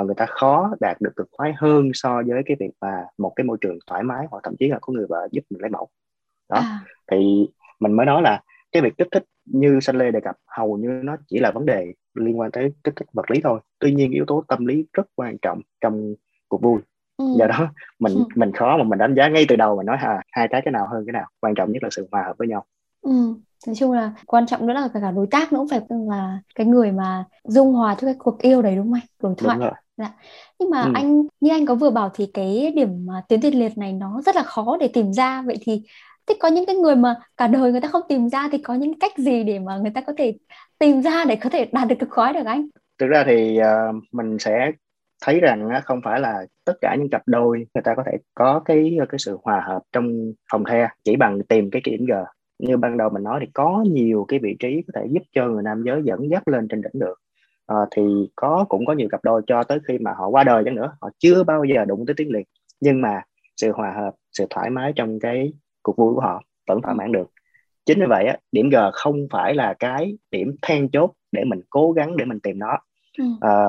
Uh, 0.00 0.06
người 0.06 0.14
ta 0.14 0.26
khó 0.26 0.70
đạt 0.80 0.96
được 1.00 1.10
cực 1.16 1.28
khoái 1.32 1.52
hơn 1.56 1.90
so 1.94 2.22
với 2.26 2.42
cái 2.46 2.56
việc 2.60 2.70
mà 2.80 3.04
một 3.18 3.32
cái 3.36 3.44
môi 3.44 3.58
trường 3.60 3.78
thoải 3.86 4.02
mái 4.02 4.26
hoặc 4.30 4.40
thậm 4.42 4.54
chí 4.58 4.68
là 4.68 4.78
có 4.80 4.92
người 4.92 5.06
vợ 5.08 5.28
giúp 5.32 5.42
mình 5.50 5.60
lấy 5.60 5.70
mẫu. 5.70 5.88
Đó. 6.48 6.56
À. 6.56 6.80
thì 7.10 7.48
mình 7.80 7.92
mới 7.92 8.06
nói 8.06 8.22
là 8.22 8.42
cái 8.72 8.82
việc 8.82 8.98
kích 8.98 9.08
thích 9.12 9.24
như 9.44 9.78
Sanh 9.82 9.96
Lê 9.96 10.10
đề 10.10 10.20
cập 10.20 10.36
hầu 10.46 10.76
như 10.76 10.88
nó 10.88 11.16
chỉ 11.26 11.38
là 11.38 11.50
vấn 11.50 11.66
đề 11.66 11.92
liên 12.14 12.40
quan 12.40 12.50
tới 12.50 12.72
kích 12.84 12.96
thích 12.96 13.08
vật 13.12 13.30
lý 13.30 13.40
thôi 13.44 13.60
tuy 13.78 13.94
nhiên 13.94 14.10
yếu 14.10 14.24
tố 14.26 14.44
tâm 14.48 14.66
lý 14.66 14.84
rất 14.92 15.06
quan 15.14 15.38
trọng 15.42 15.60
trong 15.80 16.14
cuộc 16.48 16.62
vui 16.62 16.80
ừ. 17.16 17.24
do 17.38 17.46
đó 17.46 17.68
mình 17.98 18.14
ừ. 18.14 18.24
mình 18.34 18.52
khó 18.52 18.76
mà 18.76 18.84
mình 18.84 18.98
đánh 18.98 19.14
giá 19.14 19.28
ngay 19.28 19.44
từ 19.48 19.56
đầu 19.56 19.76
mà 19.76 19.82
nói 19.82 19.96
à, 20.00 20.22
hai 20.32 20.48
cái 20.50 20.60
cái 20.64 20.72
nào 20.72 20.86
hơn 20.90 21.04
cái 21.06 21.12
nào 21.12 21.26
quan 21.40 21.54
trọng 21.54 21.72
nhất 21.72 21.82
là 21.82 21.88
sự 21.92 22.08
hòa 22.12 22.22
hợp 22.26 22.34
với 22.38 22.48
nhau 22.48 22.64
ừ. 23.00 23.34
nói 23.66 23.76
chung 23.76 23.92
là 23.92 24.12
quan 24.26 24.46
trọng 24.46 24.66
nữa 24.66 24.74
là 24.74 24.88
cả 24.94 25.10
đối 25.10 25.26
tác 25.30 25.52
nữa 25.52 25.58
cũng 25.58 25.68
phải 25.68 25.80
là 26.08 26.38
cái 26.54 26.66
người 26.66 26.92
mà 26.92 27.24
dung 27.44 27.72
hòa 27.72 27.94
cho 27.94 28.06
cái 28.06 28.14
cuộc 28.18 28.42
yêu 28.42 28.62
đấy 28.62 28.76
đúng 28.76 28.84
không 28.84 28.94
anh 28.94 29.06
đối 29.22 29.34
thoại 29.34 29.56
đúng 29.56 29.64
rồi. 29.64 29.74
Dạ. 29.96 30.14
nhưng 30.58 30.70
mà 30.70 30.82
ừ. 30.82 30.90
anh 30.94 31.22
như 31.40 31.50
anh 31.50 31.66
có 31.66 31.74
vừa 31.74 31.90
bảo 31.90 32.10
thì 32.14 32.30
cái 32.34 32.72
điểm 32.76 33.06
mà 33.06 33.22
tuyến 33.28 33.40
tiền 33.40 33.58
liệt 33.58 33.78
này 33.78 33.92
nó 33.92 34.22
rất 34.22 34.36
là 34.36 34.42
khó 34.42 34.76
để 34.80 34.88
tìm 34.88 35.12
ra 35.12 35.42
vậy 35.46 35.56
thì 35.60 35.82
thế 36.28 36.34
có 36.40 36.48
những 36.48 36.66
cái 36.66 36.76
người 36.76 36.96
mà 36.96 37.14
cả 37.36 37.46
đời 37.46 37.72
người 37.72 37.80
ta 37.80 37.88
không 37.88 38.02
tìm 38.08 38.28
ra 38.28 38.48
thì 38.52 38.58
có 38.58 38.74
những 38.74 38.98
cách 38.98 39.18
gì 39.18 39.44
để 39.44 39.58
mà 39.58 39.76
người 39.76 39.92
ta 39.94 40.00
có 40.00 40.12
thể 40.18 40.34
tìm 40.78 41.02
ra 41.02 41.24
để 41.24 41.36
có 41.36 41.50
thể 41.50 41.68
đạt 41.72 41.88
được 41.88 41.96
cực 41.98 42.10
khoái 42.10 42.32
được 42.32 42.46
anh? 42.46 42.68
Thực 42.98 43.06
ra 43.06 43.24
thì 43.26 43.58
uh, 43.60 44.04
mình 44.12 44.38
sẽ 44.38 44.72
thấy 45.24 45.40
rằng 45.40 45.66
uh, 45.66 45.84
không 45.84 46.00
phải 46.04 46.20
là 46.20 46.46
tất 46.64 46.72
cả 46.80 46.96
những 46.98 47.10
cặp 47.10 47.22
đôi 47.26 47.58
người 47.74 47.82
ta 47.84 47.94
có 47.94 48.02
thể 48.06 48.12
có 48.34 48.60
cái 48.64 48.96
ờ, 49.00 49.06
cái 49.08 49.18
sự 49.18 49.38
hòa 49.42 49.62
hợp 49.66 49.82
trong 49.92 50.32
phòng 50.52 50.64
the 50.64 50.88
chỉ 51.04 51.16
bằng 51.16 51.42
tìm 51.48 51.70
cái 51.70 51.82
điểm 51.84 52.06
g. 52.06 52.12
Như 52.58 52.76
ban 52.76 52.96
đầu 52.96 53.10
mình 53.10 53.22
nói 53.22 53.38
thì 53.40 53.46
có 53.54 53.84
nhiều 53.90 54.24
cái 54.28 54.38
vị 54.42 54.56
trí 54.58 54.82
có 54.86 55.00
thể 55.00 55.06
giúp 55.10 55.22
cho 55.32 55.48
người 55.48 55.62
nam 55.62 55.82
giới 55.86 56.02
dẫn 56.04 56.30
dắt 56.30 56.48
lên 56.48 56.68
trên 56.68 56.82
đỉnh 56.82 57.00
được. 57.00 57.14
À, 57.66 57.76
thì 57.90 58.02
có 58.36 58.66
cũng 58.68 58.86
có 58.86 58.92
nhiều 58.92 59.08
cặp 59.10 59.24
đôi 59.24 59.42
cho 59.46 59.64
tới 59.64 59.78
khi 59.88 59.98
mà 59.98 60.12
họ 60.18 60.28
qua 60.28 60.44
đời 60.44 60.62
chẳng 60.64 60.74
nữa 60.74 60.96
họ 61.00 61.10
chưa 61.18 61.44
bao 61.44 61.64
giờ 61.64 61.84
đụng 61.84 62.06
tới 62.06 62.14
tiếng 62.16 62.30
liệt. 62.32 62.46
Nhưng 62.80 63.00
mà 63.00 63.22
sự 63.56 63.72
hòa 63.72 63.94
hợp 63.96 64.14
sự 64.32 64.46
thoải 64.50 64.70
mái 64.70 64.92
trong 64.96 65.20
cái 65.20 65.52
cuộc 65.82 65.96
vui 65.96 66.14
của 66.14 66.20
họ 66.20 66.42
vẫn 66.66 66.82
thỏa 66.82 66.94
mãn 66.94 67.12
được. 67.12 67.30
Chính 67.86 68.00
vì 68.00 68.06
vậy 68.08 68.24
á, 68.26 68.36
điểm 68.52 68.70
G 68.70 68.76
không 68.92 69.26
phải 69.30 69.54
là 69.54 69.74
cái 69.78 70.18
điểm 70.30 70.56
then 70.62 70.88
chốt 70.90 71.12
để 71.32 71.44
mình 71.44 71.60
cố 71.70 71.92
gắng 71.92 72.16
để 72.16 72.24
mình 72.24 72.40
tìm 72.40 72.58
nó. 72.58 72.78
Ừ. 73.18 73.24
à, 73.40 73.66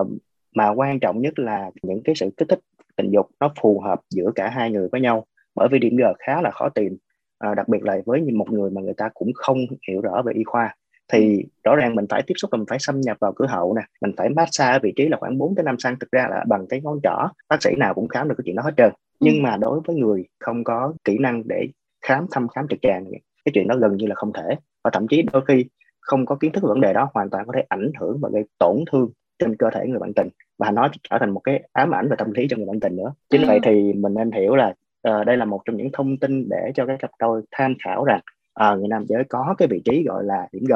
mà 0.55 0.69
quan 0.69 0.99
trọng 0.99 1.21
nhất 1.21 1.39
là 1.39 1.71
những 1.81 2.01
cái 2.03 2.15
sự 2.15 2.29
kích 2.37 2.47
thích 2.49 2.59
tình 2.95 3.11
dục 3.11 3.29
nó 3.39 3.53
phù 3.61 3.79
hợp 3.79 4.01
giữa 4.09 4.31
cả 4.35 4.49
hai 4.49 4.71
người 4.71 4.87
với 4.91 5.01
nhau 5.01 5.25
bởi 5.55 5.67
vì 5.71 5.79
điểm 5.79 5.97
G 5.97 6.03
khá 6.19 6.41
là 6.41 6.51
khó 6.51 6.69
tìm. 6.69 6.97
À, 7.39 7.55
đặc 7.55 7.67
biệt 7.67 7.83
là 7.83 7.97
với 8.05 8.21
một 8.21 8.51
người 8.51 8.71
mà 8.71 8.81
người 8.81 8.93
ta 8.93 9.09
cũng 9.13 9.33
không 9.35 9.57
hiểu 9.87 10.01
rõ 10.01 10.21
về 10.25 10.33
y 10.33 10.43
khoa 10.43 10.75
thì 11.13 11.45
rõ 11.63 11.75
ràng 11.75 11.95
mình 11.95 12.05
phải 12.09 12.23
tiếp 12.27 12.33
xúc 12.37 12.53
là 12.53 12.57
mình 12.57 12.65
phải 12.69 12.79
xâm 12.79 13.01
nhập 13.01 13.17
vào 13.19 13.33
cửa 13.35 13.45
hậu 13.45 13.75
nè 13.75 13.81
mình 14.01 14.11
phải 14.17 14.29
massage 14.29 14.73
ở 14.73 14.79
vị 14.83 14.93
trí 14.95 15.07
là 15.07 15.17
khoảng 15.17 15.37
4 15.37 15.55
tới 15.55 15.63
5 15.63 15.75
cm 15.83 15.89
thực 15.99 16.11
ra 16.11 16.27
là 16.29 16.45
bằng 16.47 16.67
cái 16.67 16.81
ngón 16.81 16.99
trỏ 17.03 17.29
bác 17.49 17.63
sĩ 17.63 17.69
nào 17.77 17.93
cũng 17.93 18.07
khám 18.07 18.29
được 18.29 18.35
cái 18.37 18.43
chuyện 18.45 18.55
đó 18.55 18.63
hết 18.63 18.73
trơn. 18.77 18.91
Nhưng 19.19 19.35
ừ. 19.35 19.41
mà 19.41 19.57
đối 19.57 19.79
với 19.85 19.95
người 19.95 20.25
không 20.39 20.63
có 20.63 20.93
kỹ 21.03 21.17
năng 21.17 21.47
để 21.47 21.67
khám 22.09 22.25
thăm 22.31 22.47
khám 22.47 22.67
trực 22.69 22.79
tràng. 22.81 23.05
Cái 23.45 23.51
chuyện 23.53 23.67
đó 23.67 23.75
gần 23.75 23.97
như 23.97 24.07
là 24.07 24.15
không 24.15 24.33
thể. 24.33 24.55
Và 24.83 24.89
thậm 24.93 25.07
chí 25.07 25.21
đôi 25.33 25.45
khi 25.47 25.65
không 25.99 26.25
có 26.25 26.35
kiến 26.35 26.51
thức 26.51 26.63
vấn 26.63 26.81
đề 26.81 26.93
đó 26.93 27.09
hoàn 27.13 27.29
toàn 27.29 27.45
có 27.47 27.53
thể 27.55 27.63
ảnh 27.69 27.91
hưởng 27.99 28.19
và 28.21 28.29
gây 28.33 28.43
tổn 28.59 28.77
thương 28.91 29.09
trên 29.39 29.55
cơ 29.55 29.69
thể 29.73 29.87
người 29.87 29.99
bạn 29.99 30.13
tình. 30.13 30.29
Và 30.57 30.71
nó 30.71 30.87
trở 31.09 31.17
thành 31.19 31.29
một 31.29 31.39
cái 31.39 31.63
ám 31.73 31.95
ảnh 31.95 32.09
về 32.09 32.15
tâm 32.17 32.31
lý 32.31 32.47
cho 32.49 32.57
người 32.57 32.65
bạn 32.65 32.79
tình 32.79 32.95
nữa. 32.95 33.13
Chính 33.29 33.41
ừ. 33.41 33.47
vậy 33.47 33.59
thì 33.63 33.93
mình 33.93 34.13
nên 34.13 34.31
hiểu 34.31 34.55
là 34.55 34.73
uh, 35.09 35.25
đây 35.25 35.37
là 35.37 35.45
một 35.45 35.61
trong 35.65 35.77
những 35.77 35.89
thông 35.93 36.17
tin 36.17 36.49
để 36.49 36.71
cho 36.75 36.85
các 36.85 36.99
cặp 36.99 37.11
đôi 37.19 37.41
tham 37.51 37.73
khảo 37.85 38.05
rằng 38.05 38.19
uh, 38.63 38.79
người 38.79 38.87
nam 38.87 39.05
giới 39.07 39.23
có 39.23 39.55
cái 39.57 39.67
vị 39.67 39.81
trí 39.85 40.03
gọi 40.03 40.23
là 40.23 40.47
điểm 40.51 40.63
G. 40.69 40.73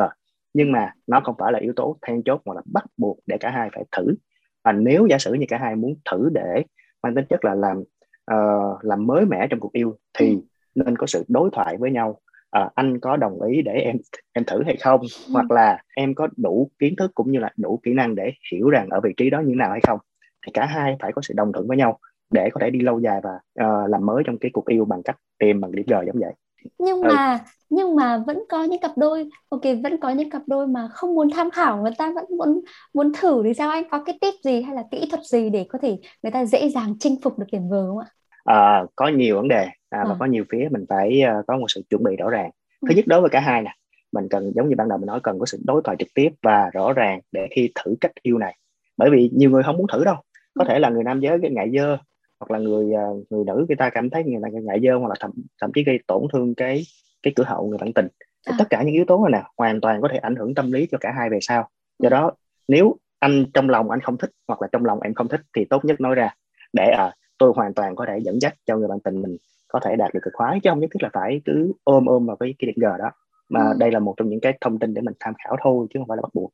Nhưng 0.53 0.71
mà 0.71 0.93
nó 1.07 1.21
không 1.23 1.35
phải 1.39 1.51
là 1.51 1.59
yếu 1.59 1.73
tố 1.75 1.97
then 2.07 2.23
chốt 2.23 2.41
mà 2.45 2.53
là 2.53 2.61
bắt 2.65 2.85
buộc 2.97 3.19
để 3.27 3.37
cả 3.37 3.49
hai 3.49 3.69
phải 3.75 3.83
thử. 3.91 4.15
Và 4.63 4.71
nếu 4.71 5.07
giả 5.09 5.17
sử 5.17 5.33
như 5.33 5.45
cả 5.49 5.57
hai 5.57 5.75
muốn 5.75 5.95
thử 6.11 6.29
để 6.33 6.63
mang 7.03 7.15
tính 7.15 7.25
chất 7.29 7.45
là 7.45 7.55
làm 7.55 7.83
uh, 8.31 8.83
làm 8.83 9.07
mới 9.07 9.25
mẻ 9.25 9.47
trong 9.49 9.59
cuộc 9.59 9.73
yêu 9.73 9.97
thì 10.17 10.37
nên 10.75 10.97
có 10.97 11.07
sự 11.07 11.23
đối 11.27 11.49
thoại 11.53 11.77
với 11.77 11.91
nhau. 11.91 12.19
À, 12.51 12.69
anh 12.75 12.99
có 12.99 13.17
đồng 13.17 13.41
ý 13.41 13.61
để 13.61 13.71
em 13.71 13.97
em 14.33 14.43
thử 14.45 14.63
hay 14.65 14.75
không? 14.75 15.01
Ừ. 15.01 15.31
hoặc 15.33 15.51
là 15.51 15.77
em 15.95 16.15
có 16.15 16.27
đủ 16.37 16.71
kiến 16.79 16.95
thức 16.95 17.11
cũng 17.15 17.31
như 17.31 17.39
là 17.39 17.49
đủ 17.57 17.79
kỹ 17.83 17.93
năng 17.93 18.15
để 18.15 18.31
hiểu 18.51 18.69
rằng 18.69 18.89
ở 18.89 18.99
vị 19.03 19.13
trí 19.17 19.29
đó 19.29 19.39
như 19.39 19.49
thế 19.49 19.55
nào 19.55 19.71
hay 19.71 19.81
không? 19.87 19.99
Thì 20.45 20.51
cả 20.53 20.65
hai 20.65 20.95
phải 21.01 21.11
có 21.11 21.21
sự 21.21 21.33
đồng 21.37 21.51
thuận 21.53 21.67
với 21.67 21.77
nhau 21.77 21.99
để 22.29 22.49
có 22.53 22.59
thể 22.61 22.69
đi 22.69 22.79
lâu 22.79 22.99
dài 22.99 23.21
và 23.23 23.31
uh, 23.65 23.89
làm 23.89 24.05
mới 24.05 24.23
trong 24.25 24.37
cái 24.37 24.51
cuộc 24.53 24.65
yêu 24.65 24.85
bằng 24.85 25.03
cách 25.03 25.17
tìm 25.39 25.61
bằng 25.61 25.71
điểm 25.71 25.85
giờ 25.87 26.03
giống 26.05 26.19
vậy. 26.19 26.33
Nhưng 26.79 27.01
ừ. 27.01 27.07
mà 27.13 27.39
nhưng 27.69 27.95
mà 27.95 28.23
vẫn 28.27 28.43
có 28.49 28.63
những 28.63 28.81
cặp 28.81 28.91
đôi 28.97 29.29
ok 29.49 29.61
vẫn 29.83 29.97
có 29.97 30.09
những 30.09 30.29
cặp 30.29 30.41
đôi 30.47 30.67
mà 30.67 30.87
không 30.87 31.15
muốn 31.15 31.29
tham 31.35 31.51
khảo 31.51 31.81
người 31.81 31.91
ta 31.97 32.11
vẫn 32.15 32.25
muốn 32.37 32.61
muốn 32.93 33.11
thử 33.19 33.43
thì 33.43 33.53
sao? 33.53 33.69
Anh 33.69 33.83
có 33.91 34.03
cái 34.03 34.17
tip 34.21 34.33
gì 34.43 34.61
hay 34.61 34.75
là 34.75 34.83
kỹ 34.91 35.07
thuật 35.11 35.23
gì 35.23 35.49
để 35.49 35.65
có 35.69 35.79
thể 35.81 35.97
người 36.23 36.31
ta 36.31 36.45
dễ 36.45 36.69
dàng 36.69 36.95
chinh 36.99 37.15
phục 37.21 37.39
được 37.39 37.45
điểm 37.51 37.69
vờ 37.69 37.87
không 37.87 37.97
ạ 37.97 38.07
à, 38.43 38.83
có 38.95 39.07
nhiều 39.07 39.35
vấn 39.35 39.47
đề 39.47 39.67
à, 39.89 40.03
và 40.03 40.09
ừ. 40.09 40.15
có 40.19 40.25
nhiều 40.25 40.43
phía 40.51 40.67
mình 40.71 40.85
phải 40.89 41.21
uh, 41.39 41.45
có 41.47 41.57
một 41.57 41.65
sự 41.67 41.81
chuẩn 41.89 42.03
bị 42.03 42.15
rõ 42.15 42.29
ràng 42.29 42.51
thứ 42.81 42.89
ừ. 42.89 42.95
nhất 42.95 43.07
đối 43.07 43.21
với 43.21 43.29
cả 43.29 43.39
hai 43.39 43.61
nè 43.61 43.75
mình 44.11 44.27
cần 44.29 44.51
giống 44.55 44.69
như 44.69 44.75
ban 44.75 44.89
đầu 44.89 44.97
mình 44.97 45.07
nói 45.07 45.19
cần 45.23 45.39
có 45.39 45.45
sự 45.45 45.59
đối 45.65 45.81
thoại 45.83 45.97
trực 45.99 46.07
tiếp 46.15 46.29
và 46.41 46.69
rõ 46.73 46.93
ràng 46.93 47.19
để 47.31 47.47
khi 47.51 47.71
thử 47.75 47.95
cách 48.01 48.11
yêu 48.21 48.37
này 48.37 48.57
bởi 48.97 49.09
vì 49.09 49.29
nhiều 49.33 49.49
người 49.49 49.63
không 49.63 49.77
muốn 49.77 49.87
thử 49.93 50.03
đâu 50.03 50.15
có 50.53 50.65
ừ. 50.65 50.67
thể 50.69 50.79
là 50.79 50.89
người 50.89 51.03
nam 51.03 51.19
giới 51.19 51.37
cái 51.41 51.51
ngại 51.51 51.69
dơ 51.73 51.97
hoặc 52.39 52.51
là 52.51 52.59
người 52.59 52.85
uh, 52.85 53.31
người 53.31 53.43
nữ 53.45 53.65
người 53.67 53.75
ta 53.75 53.89
cảm 53.89 54.09
thấy 54.09 54.23
người 54.23 54.41
ta 54.43 54.49
ngại 54.59 54.79
dơ 54.83 54.95
hoặc 54.97 55.07
là 55.07 55.15
thậm 55.19 55.31
thậm 55.61 55.71
chí 55.75 55.83
gây 55.83 55.99
tổn 56.07 56.23
thương 56.33 56.55
cái 56.55 56.83
cái 57.23 57.33
cửa 57.35 57.43
hậu 57.43 57.67
người 57.67 57.77
bạn 57.77 57.93
tình 57.93 58.07
à. 58.45 58.55
tất 58.59 58.65
cả 58.69 58.83
những 58.83 58.93
yếu 58.93 59.05
tố 59.07 59.27
này 59.27 59.41
nè 59.41 59.47
hoàn 59.57 59.81
toàn 59.81 60.01
có 60.01 60.07
thể 60.11 60.17
ảnh 60.17 60.35
hưởng 60.35 60.55
tâm 60.55 60.71
lý 60.71 60.87
cho 60.91 60.97
cả 61.01 61.11
hai 61.17 61.29
về 61.29 61.37
sau 61.41 61.69
do 61.99 62.09
đó 62.09 62.31
nếu 62.67 62.95
anh 63.19 63.45
trong 63.53 63.69
lòng 63.69 63.89
anh 63.89 64.01
không 64.01 64.17
thích 64.17 64.31
hoặc 64.47 64.61
là 64.61 64.67
trong 64.71 64.85
lòng 64.85 64.99
em 65.01 65.13
không 65.13 65.27
thích 65.27 65.41
thì 65.55 65.65
tốt 65.65 65.85
nhất 65.85 66.01
nói 66.01 66.15
ra 66.15 66.35
để 66.73 66.91
à, 66.97 67.11
tôi 67.37 67.53
hoàn 67.55 67.73
toàn 67.73 67.95
có 67.95 68.05
thể 68.07 68.19
dẫn 68.19 68.41
dắt 68.41 68.55
cho 68.65 68.77
người 68.77 68.87
bạn 68.87 68.99
tình 68.99 69.21
mình 69.21 69.37
có 69.67 69.79
thể 69.79 69.95
đạt 69.95 70.13
được 70.13 70.19
cực 70.23 70.33
khoái 70.33 70.59
chứ 70.63 70.69
không 70.69 70.79
nhất 70.79 70.89
thiết 70.93 71.03
là 71.03 71.09
phải 71.13 71.41
cứ 71.45 71.73
ôm 71.83 72.05
ôm 72.05 72.25
vào 72.25 72.35
cái 72.35 72.55
cái 72.59 72.65
điểm 72.65 72.75
g 72.77 72.99
đó 72.99 73.11
mà 73.49 73.59
ừ. 73.59 73.75
đây 73.79 73.91
là 73.91 73.99
một 73.99 74.13
trong 74.17 74.29
những 74.29 74.39
cái 74.39 74.57
thông 74.61 74.79
tin 74.79 74.93
để 74.93 75.01
mình 75.01 75.13
tham 75.19 75.33
khảo 75.43 75.57
thôi 75.63 75.87
chứ 75.93 75.99
không 75.99 76.07
phải 76.07 76.17
là 76.17 76.21
bắt 76.21 76.29
buộc 76.33 76.53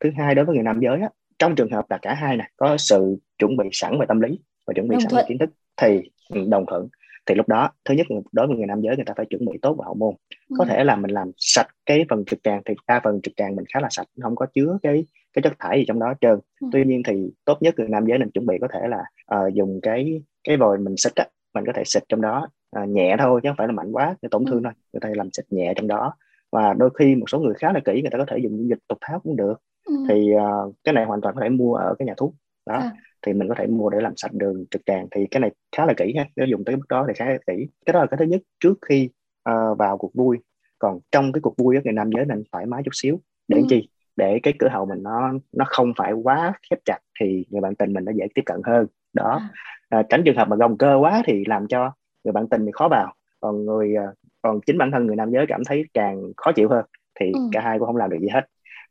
thứ 0.00 0.10
hai 0.18 0.34
đối 0.34 0.44
với 0.44 0.54
người 0.54 0.64
nam 0.64 0.80
giới 0.80 1.00
á, 1.00 1.08
trong 1.38 1.54
trường 1.54 1.70
hợp 1.70 1.84
là 1.90 1.98
cả 2.02 2.14
hai 2.14 2.36
này 2.36 2.50
có 2.56 2.76
sự 2.76 3.16
chuẩn 3.38 3.56
bị 3.56 3.68
sẵn 3.72 3.98
về 4.00 4.06
tâm 4.08 4.20
lý 4.20 4.38
và 4.66 4.74
chuẩn 4.74 4.88
bị 4.88 4.94
đồng 4.94 5.00
sẵn 5.00 5.10
thuận. 5.10 5.22
về 5.22 5.28
kiến 5.28 5.38
thức 5.38 5.50
thì 5.76 6.10
đồng 6.48 6.64
thuận 6.66 6.88
thì 7.26 7.34
lúc 7.34 7.48
đó 7.48 7.70
thứ 7.84 7.94
nhất 7.94 8.06
đối 8.32 8.46
với 8.46 8.56
người 8.56 8.66
nam 8.66 8.80
giới 8.80 8.96
người 8.96 9.04
ta 9.04 9.14
phải 9.16 9.26
chuẩn 9.26 9.44
bị 9.44 9.58
tốt 9.62 9.76
về 9.78 9.82
hậu 9.84 9.94
môn 9.94 10.14
ừ. 10.30 10.54
có 10.58 10.64
thể 10.64 10.84
là 10.84 10.96
mình 10.96 11.10
làm 11.10 11.30
sạch 11.36 11.68
cái 11.86 12.04
phần 12.10 12.24
trực 12.24 12.38
tràng 12.42 12.62
thì 12.64 12.74
đa 12.86 13.00
phần 13.04 13.20
trực 13.22 13.34
tràng 13.36 13.56
mình 13.56 13.64
khá 13.74 13.80
là 13.80 13.88
sạch 13.90 14.06
không 14.22 14.36
có 14.36 14.46
chứa 14.54 14.78
cái 14.82 15.06
cái 15.32 15.42
chất 15.42 15.52
thải 15.58 15.78
gì 15.78 15.84
trong 15.88 15.98
đó 15.98 16.14
trơn. 16.20 16.38
Ừ. 16.60 16.68
tuy 16.72 16.84
nhiên 16.84 17.02
thì 17.02 17.30
tốt 17.44 17.58
nhất 17.60 17.74
người 17.78 17.88
nam 17.88 18.06
giới 18.06 18.18
mình 18.18 18.30
chuẩn 18.30 18.46
bị 18.46 18.58
có 18.60 18.68
thể 18.72 18.80
là 18.88 19.04
uh, 19.34 19.54
dùng 19.54 19.80
cái 19.82 20.22
cái 20.44 20.56
vòi 20.56 20.78
mình 20.78 20.96
xịt 20.96 21.12
á 21.14 21.26
mình 21.54 21.64
có 21.66 21.72
thể 21.72 21.82
xịt 21.86 22.02
trong 22.08 22.20
đó 22.20 22.48
uh, 22.82 22.88
nhẹ 22.88 23.16
thôi 23.18 23.40
chứ 23.42 23.48
không 23.48 23.56
phải 23.56 23.66
là 23.66 23.72
mạnh 23.72 23.92
quá 23.92 24.16
để 24.22 24.28
tổn 24.30 24.44
thương 24.44 24.58
ừ. 24.58 24.60
thôi. 24.64 24.72
Người 24.92 25.00
ta 25.00 25.08
làm 25.14 25.28
xịt 25.32 25.44
nhẹ 25.50 25.72
trong 25.76 25.86
đó. 25.86 26.14
Và 26.52 26.74
đôi 26.74 26.90
khi 26.98 27.14
một 27.14 27.30
số 27.30 27.38
người 27.38 27.54
khá 27.54 27.72
là 27.72 27.80
kỹ 27.84 28.02
người 28.02 28.10
ta 28.10 28.18
có 28.18 28.24
thể 28.28 28.38
dùng 28.38 28.68
dịch 28.68 28.78
tục 28.88 28.98
tháo 29.00 29.20
cũng 29.20 29.36
được. 29.36 29.54
Ừ. 29.84 29.94
thì 30.08 30.30
uh, 30.34 30.74
cái 30.84 30.92
này 30.92 31.04
hoàn 31.04 31.20
toàn 31.20 31.34
có 31.34 31.40
thể 31.40 31.48
mua 31.48 31.74
ở 31.74 31.94
cái 31.98 32.06
nhà 32.06 32.14
thuốc. 32.16 32.34
Đó. 32.66 32.74
À. 32.74 32.92
thì 33.26 33.32
mình 33.32 33.48
có 33.48 33.54
thể 33.58 33.66
mua 33.66 33.90
để 33.90 34.00
làm 34.00 34.12
sạch 34.16 34.32
đường 34.32 34.64
trực 34.70 34.82
tràng. 34.86 35.06
Thì 35.10 35.26
cái 35.30 35.40
này 35.40 35.50
khá 35.76 35.86
là 35.86 35.94
kỹ 35.96 36.14
ha 36.16 36.24
nếu 36.36 36.46
dùng 36.46 36.64
tới 36.64 36.76
bước 36.76 36.88
đó 36.88 37.04
thì 37.08 37.14
khá 37.16 37.24
là 37.26 37.38
kỹ. 37.46 37.68
Cái 37.86 37.92
đó 37.92 38.00
là 38.00 38.06
cái 38.06 38.18
thứ 38.18 38.24
nhất 38.24 38.40
trước 38.60 38.78
khi 38.88 39.10
uh, 39.50 39.78
vào 39.78 39.98
cuộc 39.98 40.14
vui. 40.14 40.38
Còn 40.78 41.00
trong 41.12 41.32
cái 41.32 41.40
cuộc 41.40 41.54
vui 41.56 41.76
á 41.76 41.82
người 41.84 41.92
nam 41.92 42.10
giới 42.16 42.24
nên 42.24 42.42
thoải 42.52 42.66
mái 42.66 42.82
chút 42.84 42.90
xíu. 42.94 43.20
Để 43.48 43.58
ừ. 43.58 43.66
chi 43.68 43.88
để 44.18 44.40
cái 44.42 44.54
cửa 44.58 44.68
hậu 44.68 44.86
mình 44.86 45.02
nó 45.02 45.32
nó 45.52 45.64
không 45.68 45.92
phải 45.96 46.12
quá 46.12 46.52
khép 46.70 46.78
chặt 46.84 46.98
thì 47.20 47.46
người 47.50 47.60
bạn 47.60 47.74
tình 47.74 47.92
mình 47.92 48.04
nó 48.04 48.12
dễ 48.12 48.26
tiếp 48.34 48.42
cận 48.46 48.60
hơn 48.64 48.86
đó 49.12 49.40
à. 49.40 49.48
À, 49.88 50.02
tránh 50.08 50.22
trường 50.24 50.36
hợp 50.36 50.48
mà 50.48 50.56
gồng 50.56 50.78
cơ 50.78 50.96
quá 51.00 51.22
thì 51.26 51.44
làm 51.46 51.66
cho 51.66 51.92
người 52.24 52.32
bạn 52.32 52.48
tình 52.48 52.66
thì 52.66 52.72
khó 52.72 52.88
vào 52.88 53.14
còn 53.40 53.64
người 53.64 53.94
à, 53.94 54.06
còn 54.42 54.60
chính 54.66 54.78
bản 54.78 54.90
thân 54.90 55.06
người 55.06 55.16
nam 55.16 55.30
giới 55.30 55.46
cảm 55.48 55.62
thấy 55.66 55.84
càng 55.94 56.22
khó 56.36 56.52
chịu 56.52 56.68
hơn 56.68 56.84
thì 57.20 57.32
ừ. 57.34 57.40
cả 57.52 57.60
hai 57.60 57.78
cũng 57.78 57.86
không 57.86 57.96
làm 57.96 58.10
được 58.10 58.18
gì 58.20 58.28
hết 58.28 58.40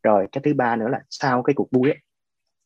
rồi 0.03 0.27
cái 0.31 0.41
thứ 0.43 0.53
ba 0.53 0.75
nữa 0.75 0.87
là 0.87 1.01
sau 1.09 1.43
cái 1.43 1.53
cuộc 1.53 1.67
vui 1.71 1.89
ấy, 1.89 1.97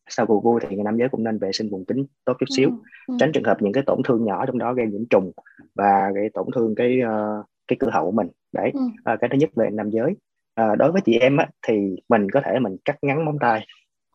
sau 0.09 0.25
cuộc 0.25 0.43
vui 0.43 0.59
thì 0.63 0.75
người 0.75 0.83
nam 0.83 0.97
giới 0.97 1.09
cũng 1.09 1.23
nên 1.23 1.39
vệ 1.39 1.51
sinh 1.51 1.69
vùng 1.69 1.85
kính 1.85 2.05
tốt 2.25 2.33
chút 2.39 2.45
xíu 2.57 2.69
ừ. 2.69 2.75
Ừ. 3.07 3.15
tránh 3.19 3.31
trường 3.31 3.43
hợp 3.43 3.61
những 3.61 3.73
cái 3.73 3.83
tổn 3.85 4.01
thương 4.03 4.25
nhỏ 4.25 4.45
trong 4.45 4.57
đó 4.57 4.73
gây 4.73 4.87
nhiễm 4.87 5.05
trùng 5.09 5.31
và 5.75 6.11
gây 6.15 6.29
tổn 6.33 6.45
thương 6.55 6.75
cái 6.75 6.99
uh, 7.03 7.45
cái 7.67 7.77
cửa 7.79 7.89
hậu 7.89 8.05
của 8.05 8.11
mình 8.11 8.27
đấy 8.51 8.71
ừ. 8.73 8.81
uh, 9.13 9.19
cái 9.19 9.29
thứ 9.31 9.37
nhất 9.37 9.49
về 9.55 9.69
nam 9.71 9.89
giới 9.89 10.15
uh, 10.61 10.77
đối 10.77 10.91
với 10.91 11.01
chị 11.05 11.17
em 11.17 11.37
á, 11.37 11.47
thì 11.67 11.95
mình 12.09 12.29
có 12.29 12.41
thể 12.45 12.59
mình 12.59 12.77
cắt 12.85 12.97
ngắn 13.01 13.25
móng 13.25 13.37
tay 13.39 13.65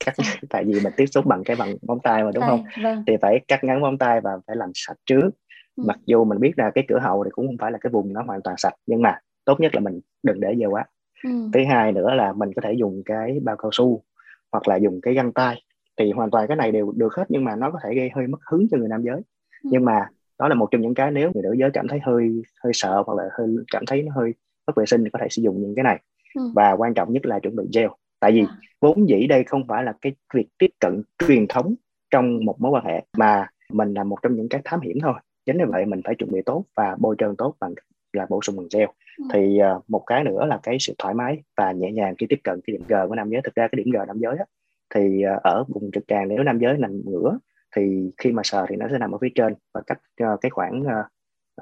cắt 0.04 0.14
à. 0.16 0.24
tại 0.50 0.64
vì 0.64 0.80
mình 0.84 0.92
tiếp 0.96 1.06
xúc 1.06 1.26
bằng 1.26 1.44
cái 1.44 1.56
bằng 1.56 1.76
móng 1.82 1.98
tay 2.02 2.24
mà 2.24 2.30
đúng 2.34 2.44
không 2.44 2.64
vâng. 2.82 3.04
thì 3.06 3.16
phải 3.22 3.40
cắt 3.48 3.64
ngắn 3.64 3.80
móng 3.80 3.98
tay 3.98 4.20
và 4.20 4.30
phải 4.46 4.56
làm 4.56 4.70
sạch 4.74 4.96
trước 5.06 5.30
ừ. 5.76 5.84
mặc 5.86 5.98
dù 6.06 6.24
mình 6.24 6.40
biết 6.40 6.52
là 6.56 6.70
cái 6.74 6.84
cửa 6.88 6.98
hậu 6.98 7.24
thì 7.24 7.30
cũng 7.30 7.46
không 7.46 7.58
phải 7.58 7.72
là 7.72 7.78
cái 7.80 7.90
vùng 7.90 8.12
nó 8.12 8.22
hoàn 8.22 8.42
toàn 8.42 8.56
sạch 8.56 8.74
nhưng 8.86 9.02
mà 9.02 9.18
tốt 9.44 9.60
nhất 9.60 9.74
là 9.74 9.80
mình 9.80 10.00
đừng 10.22 10.40
để 10.40 10.54
dơ 10.60 10.68
quá 10.68 10.84
ừ. 11.24 11.30
thứ 11.52 11.60
hai 11.68 11.92
nữa 11.92 12.14
là 12.14 12.32
mình 12.32 12.52
có 12.56 12.62
thể 12.62 12.72
dùng 12.72 13.02
cái 13.04 13.38
bao 13.42 13.56
cao 13.56 13.70
su 13.72 14.02
hoặc 14.52 14.68
là 14.68 14.76
dùng 14.76 15.00
cái 15.00 15.14
găng 15.14 15.32
tay 15.32 15.62
thì 15.96 16.12
hoàn 16.12 16.30
toàn 16.30 16.48
cái 16.48 16.56
này 16.56 16.72
đều 16.72 16.92
được 16.96 17.14
hết 17.14 17.24
nhưng 17.28 17.44
mà 17.44 17.56
nó 17.56 17.70
có 17.70 17.78
thể 17.84 17.94
gây 17.94 18.10
hơi 18.14 18.26
mất 18.26 18.38
hứng 18.50 18.66
cho 18.70 18.78
người 18.78 18.88
nam 18.88 19.02
giới 19.02 19.16
ừ. 19.16 19.70
nhưng 19.72 19.84
mà 19.84 20.06
đó 20.38 20.48
là 20.48 20.54
một 20.54 20.68
trong 20.70 20.80
những 20.80 20.94
cái 20.94 21.10
nếu 21.10 21.30
người 21.34 21.42
nữ 21.42 21.52
giới 21.52 21.70
cảm 21.72 21.88
thấy 21.88 22.00
hơi 22.02 22.42
hơi 22.64 22.72
sợ 22.74 23.02
hoặc 23.06 23.18
là 23.18 23.28
hơi 23.38 23.48
cảm 23.72 23.86
thấy 23.86 24.02
nó 24.02 24.12
hơi 24.14 24.34
mất 24.66 24.76
vệ 24.76 24.86
sinh 24.86 25.04
thì 25.04 25.10
có 25.10 25.18
thể 25.22 25.26
sử 25.30 25.42
dụng 25.42 25.62
những 25.62 25.74
cái 25.74 25.82
này 25.82 26.00
ừ. 26.36 26.42
và 26.54 26.72
quan 26.72 26.94
trọng 26.94 27.12
nhất 27.12 27.26
là 27.26 27.38
chuẩn 27.38 27.56
bị 27.56 27.64
gel 27.74 27.88
tại 28.20 28.32
vì 28.32 28.40
à. 28.40 28.56
vốn 28.80 29.08
dĩ 29.08 29.26
đây 29.26 29.44
không 29.44 29.66
phải 29.68 29.84
là 29.84 29.94
cái 30.00 30.14
việc 30.34 30.46
tiếp 30.58 30.70
cận 30.80 31.02
truyền 31.28 31.46
thống 31.48 31.74
trong 32.10 32.44
một 32.44 32.60
mối 32.60 32.70
quan 32.72 32.84
hệ 32.84 33.04
mà 33.18 33.46
mình 33.72 33.94
là 33.94 34.04
một 34.04 34.16
trong 34.22 34.34
những 34.36 34.48
cái 34.48 34.60
thám 34.64 34.80
hiểm 34.80 34.96
thôi 35.02 35.14
chính 35.46 35.58
vì 35.58 35.64
vậy 35.64 35.86
mình 35.86 36.00
phải 36.04 36.14
chuẩn 36.14 36.30
bị 36.32 36.40
tốt 36.46 36.64
và 36.76 36.96
bôi 36.98 37.14
trơn 37.18 37.36
tốt 37.36 37.54
bằng 37.60 37.74
là 38.12 38.26
bổ 38.28 38.40
sung 38.42 38.56
bằng 38.56 38.66
gel 38.74 38.88
ừ. 39.18 39.24
thì 39.32 39.58
uh, 39.76 39.90
một 39.90 40.02
cái 40.06 40.24
nữa 40.24 40.46
là 40.46 40.60
cái 40.62 40.76
sự 40.80 40.94
thoải 40.98 41.14
mái 41.14 41.42
và 41.56 41.72
nhẹ 41.72 41.92
nhàng 41.92 42.14
khi 42.18 42.26
tiếp 42.28 42.40
cận 42.44 42.60
cái 42.66 42.76
điểm 42.76 42.86
G 42.88 42.94
của 43.08 43.14
nam 43.14 43.30
giới 43.30 43.40
thực 43.44 43.54
ra 43.54 43.68
cái 43.68 43.82
điểm 43.84 43.92
G 43.92 43.96
nam 44.06 44.18
giới 44.18 44.36
á, 44.38 44.44
thì 44.94 45.22
uh, 45.36 45.42
ở 45.42 45.64
vùng 45.68 45.90
trực 45.92 46.04
tràng 46.08 46.28
nếu 46.28 46.42
nam 46.42 46.58
giới 46.58 46.78
nằm 46.78 47.00
ngửa 47.04 47.38
thì 47.76 48.10
khi 48.16 48.32
mà 48.32 48.42
sờ 48.44 48.66
thì 48.68 48.76
nó 48.76 48.86
sẽ 48.90 48.98
nằm 48.98 49.12
ở 49.12 49.18
phía 49.20 49.32
trên 49.34 49.54
và 49.74 49.80
cách 49.86 49.98
uh, 50.22 50.40
cái 50.40 50.50
khoảng 50.50 50.82
uh, 50.82 51.06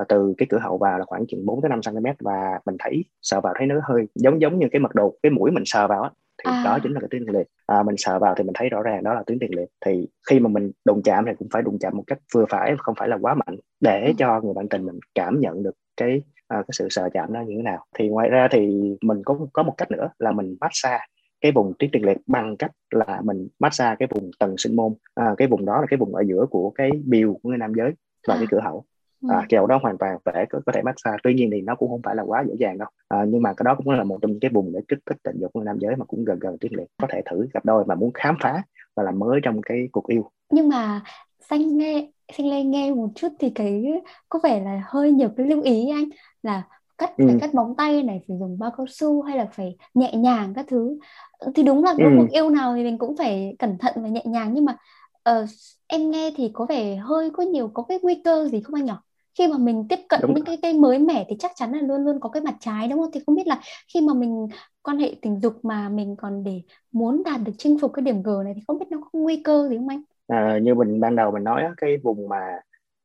từ 0.08 0.34
cái 0.38 0.46
cửa 0.50 0.58
hậu 0.58 0.78
vào 0.78 0.98
là 0.98 1.04
khoảng 1.04 1.26
chừng 1.26 1.46
4 1.46 1.62
tới 1.62 1.68
5 1.68 1.80
cm 1.82 2.06
và 2.20 2.60
mình 2.66 2.76
thấy 2.78 3.04
sờ 3.22 3.40
vào 3.40 3.54
thấy 3.58 3.66
nó 3.66 3.80
hơi 3.84 4.06
giống 4.14 4.40
giống 4.40 4.58
như 4.58 4.66
cái 4.72 4.80
mật 4.80 4.94
độ 4.94 5.14
cái 5.22 5.30
mũi 5.30 5.50
mình 5.50 5.64
sờ 5.66 5.86
vào 5.86 6.02
á 6.02 6.10
thì 6.44 6.50
à. 6.50 6.62
đó 6.64 6.78
chính 6.82 6.92
là 6.92 7.00
cái 7.00 7.08
tuyến 7.10 7.26
tiền 7.26 7.36
liệt 7.36 7.46
à, 7.66 7.82
mình 7.82 7.96
sờ 7.98 8.18
vào 8.18 8.34
thì 8.34 8.44
mình 8.44 8.54
thấy 8.54 8.68
rõ 8.68 8.82
ràng 8.82 9.04
đó 9.04 9.14
là 9.14 9.22
tuyến 9.26 9.38
tiền 9.38 9.50
liệt 9.56 9.68
thì 9.86 10.08
khi 10.30 10.40
mà 10.40 10.48
mình 10.48 10.72
đụng 10.84 11.02
chạm 11.02 11.24
thì 11.26 11.32
cũng 11.38 11.48
phải 11.52 11.62
đụng 11.62 11.78
chạm 11.80 11.96
một 11.96 12.04
cách 12.06 12.18
vừa 12.34 12.44
phải 12.48 12.74
không 12.78 12.94
phải 12.98 13.08
là 13.08 13.18
quá 13.20 13.34
mạnh 13.34 13.56
để 13.80 14.06
ừ. 14.06 14.12
cho 14.18 14.40
người 14.40 14.54
bạn 14.54 14.68
tình 14.68 14.86
mình 14.86 14.98
cảm 15.14 15.40
nhận 15.40 15.62
được 15.62 15.74
cái 15.96 16.22
à, 16.48 16.56
cái 16.56 16.72
sự 16.72 16.88
sờ 16.90 17.08
chạm 17.14 17.32
nó 17.32 17.40
như 17.40 17.54
thế 17.56 17.62
nào 17.62 17.84
thì 17.98 18.08
ngoài 18.08 18.28
ra 18.28 18.48
thì 18.50 18.80
mình 19.02 19.22
có 19.24 19.38
có 19.52 19.62
một 19.62 19.74
cách 19.76 19.90
nữa 19.90 20.10
là 20.18 20.32
mình 20.32 20.56
massage 20.60 21.04
cái 21.40 21.52
vùng 21.52 21.72
tuyến 21.78 21.90
tiền 21.90 22.04
liệt 22.04 22.16
bằng 22.26 22.56
cách 22.56 22.70
là 22.90 23.20
mình 23.24 23.48
massage 23.58 23.96
cái 23.98 24.08
vùng 24.10 24.30
tầng 24.38 24.54
sinh 24.58 24.76
môn 24.76 24.94
à, 25.14 25.34
cái 25.36 25.48
vùng 25.48 25.64
đó 25.64 25.80
là 25.80 25.86
cái 25.90 25.98
vùng 25.98 26.14
ở 26.14 26.22
giữa 26.26 26.46
của 26.50 26.70
cái 26.70 26.90
biểu 27.04 27.34
của 27.42 27.48
người 27.48 27.58
nam 27.58 27.72
giới 27.76 27.92
và 28.28 28.34
à. 28.34 28.36
cái 28.38 28.46
cửa 28.50 28.60
hậu 28.60 28.84
à, 29.28 29.36
ừ. 29.36 29.42
cái 29.48 29.60
đó 29.68 29.78
hoàn 29.82 29.98
toàn 29.98 30.18
phải 30.24 30.46
có, 30.50 30.60
có 30.66 30.72
thể 30.72 30.82
massage 30.82 31.16
tuy 31.22 31.34
nhiên 31.34 31.50
thì 31.52 31.60
nó 31.60 31.74
cũng 31.74 31.88
không 31.88 32.02
phải 32.02 32.16
là 32.16 32.22
quá 32.22 32.44
dễ 32.48 32.54
dàng 32.58 32.78
đâu 32.78 32.88
à, 33.08 33.24
nhưng 33.28 33.42
mà 33.42 33.52
cái 33.56 33.64
đó 33.64 33.74
cũng 33.74 33.90
là 33.90 34.04
một 34.04 34.18
trong 34.22 34.30
những 34.30 34.40
cái 34.40 34.50
vùng 34.54 34.72
để 34.72 34.80
kích 34.88 34.98
thích 35.06 35.16
tình 35.22 35.36
dục 35.40 35.52
của 35.52 35.62
nam 35.62 35.78
giới 35.80 35.96
mà 35.96 36.04
cũng 36.04 36.24
gần 36.24 36.38
gần 36.38 36.56
tuyến 36.60 36.72
liệt 36.74 36.86
có 37.02 37.06
thể 37.10 37.22
thử 37.30 37.48
gặp 37.54 37.64
đôi 37.64 37.84
mà 37.84 37.94
muốn 37.94 38.10
khám 38.14 38.36
phá 38.42 38.62
và 38.96 39.02
làm 39.02 39.18
mới 39.18 39.40
trong 39.42 39.62
cái 39.62 39.88
cuộc 39.92 40.06
yêu 40.06 40.30
nhưng 40.50 40.68
mà 40.68 41.00
xanh 41.50 41.78
nghe 41.78 42.10
xanh 42.32 42.46
lên 42.46 42.70
nghe 42.70 42.90
một 42.94 43.08
chút 43.14 43.28
thì 43.38 43.50
cái 43.50 43.84
có 44.28 44.40
vẻ 44.42 44.60
là 44.60 44.82
hơi 44.86 45.12
nhiều 45.12 45.28
cái 45.36 45.46
lưu 45.46 45.62
ý 45.62 45.90
anh 45.90 46.04
là 46.42 46.62
cắt 46.98 47.16
ừ. 47.16 47.24
phải 47.26 47.36
cắt 47.40 47.54
móng 47.54 47.74
tay 47.76 48.02
này 48.02 48.20
phải 48.28 48.36
dùng 48.40 48.58
bao 48.58 48.70
cao 48.76 48.86
su 48.88 49.22
hay 49.22 49.38
là 49.38 49.46
phải 49.52 49.76
nhẹ 49.94 50.12
nhàng 50.12 50.52
các 50.54 50.66
thứ 50.68 50.98
thì 51.54 51.62
đúng 51.62 51.84
là 51.84 51.90
ừ. 51.90 52.04
cuộc 52.18 52.30
yêu 52.30 52.50
nào 52.50 52.74
thì 52.74 52.84
mình 52.84 52.98
cũng 52.98 53.16
phải 53.16 53.56
cẩn 53.58 53.78
thận 53.78 53.94
và 53.96 54.08
nhẹ 54.08 54.22
nhàng 54.24 54.54
nhưng 54.54 54.64
mà 54.64 54.76
uh, 55.30 55.48
em 55.86 56.10
nghe 56.10 56.30
thì 56.36 56.50
có 56.52 56.66
vẻ 56.66 56.96
hơi 56.96 57.30
có 57.30 57.42
nhiều 57.42 57.70
có 57.74 57.82
cái 57.82 57.98
nguy 58.02 58.22
cơ 58.24 58.48
gì 58.48 58.60
không 58.60 58.74
anh 58.74 58.84
nhỉ 58.84 58.92
khi 59.38 59.48
mà 59.48 59.58
mình 59.58 59.86
tiếp 59.88 59.98
cận 60.08 60.20
đúng. 60.22 60.34
những 60.34 60.44
cái 60.44 60.58
cái 60.62 60.72
mới 60.72 60.98
mẻ 60.98 61.26
thì 61.28 61.36
chắc 61.38 61.50
chắn 61.54 61.72
là 61.72 61.82
luôn 61.82 62.04
luôn 62.04 62.20
có 62.20 62.28
cái 62.28 62.42
mặt 62.42 62.54
trái 62.60 62.88
đúng 62.88 62.98
không? 62.98 63.10
Thì 63.14 63.20
không 63.26 63.34
biết 63.34 63.46
là 63.46 63.60
khi 63.94 64.00
mà 64.00 64.14
mình 64.14 64.48
quan 64.82 64.98
hệ 64.98 65.14
tình 65.22 65.40
dục 65.40 65.64
mà 65.64 65.88
mình 65.88 66.16
còn 66.18 66.44
để 66.44 66.62
muốn 66.92 67.22
đạt 67.24 67.40
được 67.44 67.52
chinh 67.58 67.78
phục 67.80 67.92
cái 67.92 68.02
điểm 68.02 68.22
G 68.22 68.28
này 68.44 68.52
thì 68.56 68.60
không 68.66 68.78
biết 68.78 68.86
nó 68.90 68.98
có 69.00 69.08
nguy 69.12 69.42
cơ 69.44 69.68
gì 69.68 69.76
không 69.76 69.88
anh? 69.88 70.02
À, 70.28 70.58
như 70.62 70.74
mình 70.74 71.00
ban 71.00 71.16
đầu 71.16 71.30
mình 71.30 71.44
nói 71.44 71.62
á, 71.62 71.74
cái 71.76 71.96
vùng 72.02 72.28
mà 72.28 72.40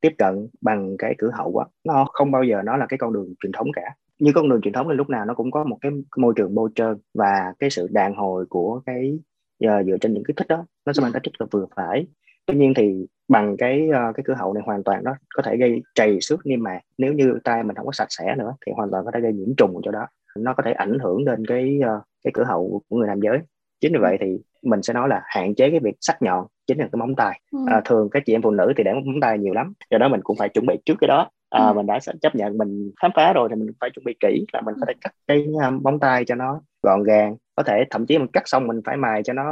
tiếp 0.02 0.12
cận 0.18 0.48
bằng 0.62 0.96
cái 0.98 1.16
cửa 1.18 1.32
hậu 1.34 1.58
á 1.58 1.66
nó 1.84 2.06
không 2.14 2.32
bao 2.32 2.44
giờ 2.44 2.62
nó 2.66 2.78
là 2.78 2.86
cái 2.90 2.98
con 2.98 3.14
đường 3.14 3.34
truyền 3.44 3.52
thống 3.52 3.68
cả. 3.74 3.96
Như 4.20 4.32
con 4.36 4.50
đường 4.50 4.62
truyền 4.62 4.74
thống 4.74 4.88
thì 4.90 4.96
lúc 4.96 5.10
nào 5.10 5.26
nó 5.26 5.34
cũng 5.34 5.52
có 5.52 5.64
một 5.64 5.78
cái 5.82 5.92
môi 6.18 6.34
trường 6.36 6.56
bôi 6.56 6.70
trơn 6.76 6.98
và 7.14 7.54
cái 7.60 7.70
sự 7.70 7.88
đàn 7.92 8.16
hồi 8.16 8.46
của 8.50 8.82
cái 8.86 9.20
uh, 9.66 9.86
dựa 9.86 9.98
trên 10.02 10.14
những 10.14 10.24
kích 10.24 10.38
thích 10.38 10.48
đó 10.48 10.66
nó 10.86 10.94
sẽ 10.94 11.04
mang 11.04 11.12
tính 11.12 11.22
chất 11.24 11.34
là 11.40 11.48
vừa 11.52 11.66
phải 11.76 12.08
tuy 12.52 12.58
nhiên 12.58 12.74
thì 12.74 13.06
bằng 13.28 13.58
cái 13.58 13.90
uh, 13.90 14.16
cái 14.16 14.24
cửa 14.26 14.34
hậu 14.34 14.54
này 14.54 14.64
hoàn 14.66 14.84
toàn 14.84 15.04
nó 15.04 15.16
có 15.36 15.44
thể 15.44 15.58
gây 15.58 15.82
trầy 15.96 16.22
xước 16.22 16.46
niêm 16.46 16.64
mạc. 16.64 16.80
Nếu 16.98 17.14
như 17.14 17.40
tay 17.44 17.64
mình 17.64 17.76
không 17.76 17.86
có 17.86 17.92
sạch 17.92 18.08
sẽ 18.10 18.36
nữa 18.36 18.56
thì 18.66 18.72
hoàn 18.76 18.92
toàn 18.92 19.06
có 19.06 19.12
thể 19.14 19.20
gây 19.20 19.34
nhiễm 19.34 19.56
trùng 19.58 19.82
cho 19.84 19.92
đó. 19.92 20.08
Nó 20.38 20.54
có 20.54 20.64
thể 20.64 20.72
ảnh 20.72 21.00
hưởng 21.00 21.26
đến 21.26 21.46
cái 21.46 21.80
uh, 21.80 22.04
cái 22.24 22.32
cửa 22.34 22.44
hậu 22.44 22.82
của 22.90 22.98
người 22.98 23.08
nam 23.08 23.20
giới. 23.22 23.40
Chính 23.82 23.94
vì 23.94 24.00
vậy 24.00 24.18
thì 24.22 24.38
mình 24.64 24.82
sẽ 24.82 24.94
nói 24.94 25.10
là 25.10 25.22
hạn 25.26 25.56
chế 25.56 25.70
cái 25.70 25.80
việc 25.80 25.96
sắc 26.02 26.22
nhọn 26.22 26.46
chính 26.68 26.78
là 26.78 26.88
cái 26.92 26.98
móng 26.98 27.16
tay. 27.16 27.42
Ừ. 27.52 27.60
à, 27.68 27.82
thường 27.86 28.10
các 28.12 28.24
chị 28.26 28.34
em 28.34 28.42
phụ 28.42 28.52
nữ 28.52 28.74
thì 28.78 28.84
để 28.84 28.94
móng 28.94 29.20
tay 29.22 29.38
nhiều 29.38 29.54
lắm. 29.54 29.74
Do 29.92 29.98
đó 29.98 30.08
mình 30.08 30.22
cũng 30.24 30.38
phải 30.38 30.50
chuẩn 30.50 30.66
bị 30.66 30.76
trước 30.86 30.96
cái 31.02 31.08
đó. 31.08 31.30
À, 31.50 31.68
ừ. 31.68 31.74
mình 31.74 31.86
đã 31.86 32.00
chấp 32.22 32.36
nhận 32.36 32.58
mình 32.58 32.92
khám 33.02 33.12
phá 33.16 33.34
rồi 33.34 33.50
thì 33.50 33.56
mình 33.56 33.72
phải 33.80 33.90
chuẩn 33.90 34.04
bị 34.04 34.16
kỹ 34.20 34.46
là 34.54 34.62
mình 34.62 34.76
có 34.80 34.86
thể 34.88 34.94
cắt 35.02 35.14
cái 35.28 35.48
móng 35.82 36.00
tay 36.00 36.26
cho 36.26 36.36
nó 36.36 36.62
gọn 36.84 37.04
gàng 37.04 37.36
có 37.60 37.64
thể 37.64 37.84
thậm 37.90 38.06
chí 38.06 38.18
mình 38.18 38.28
cắt 38.34 38.44
xong 38.46 38.68
mình 38.68 38.82
phải 38.86 38.98
mài 38.98 39.24
cho 39.24 39.34
nó 39.34 39.44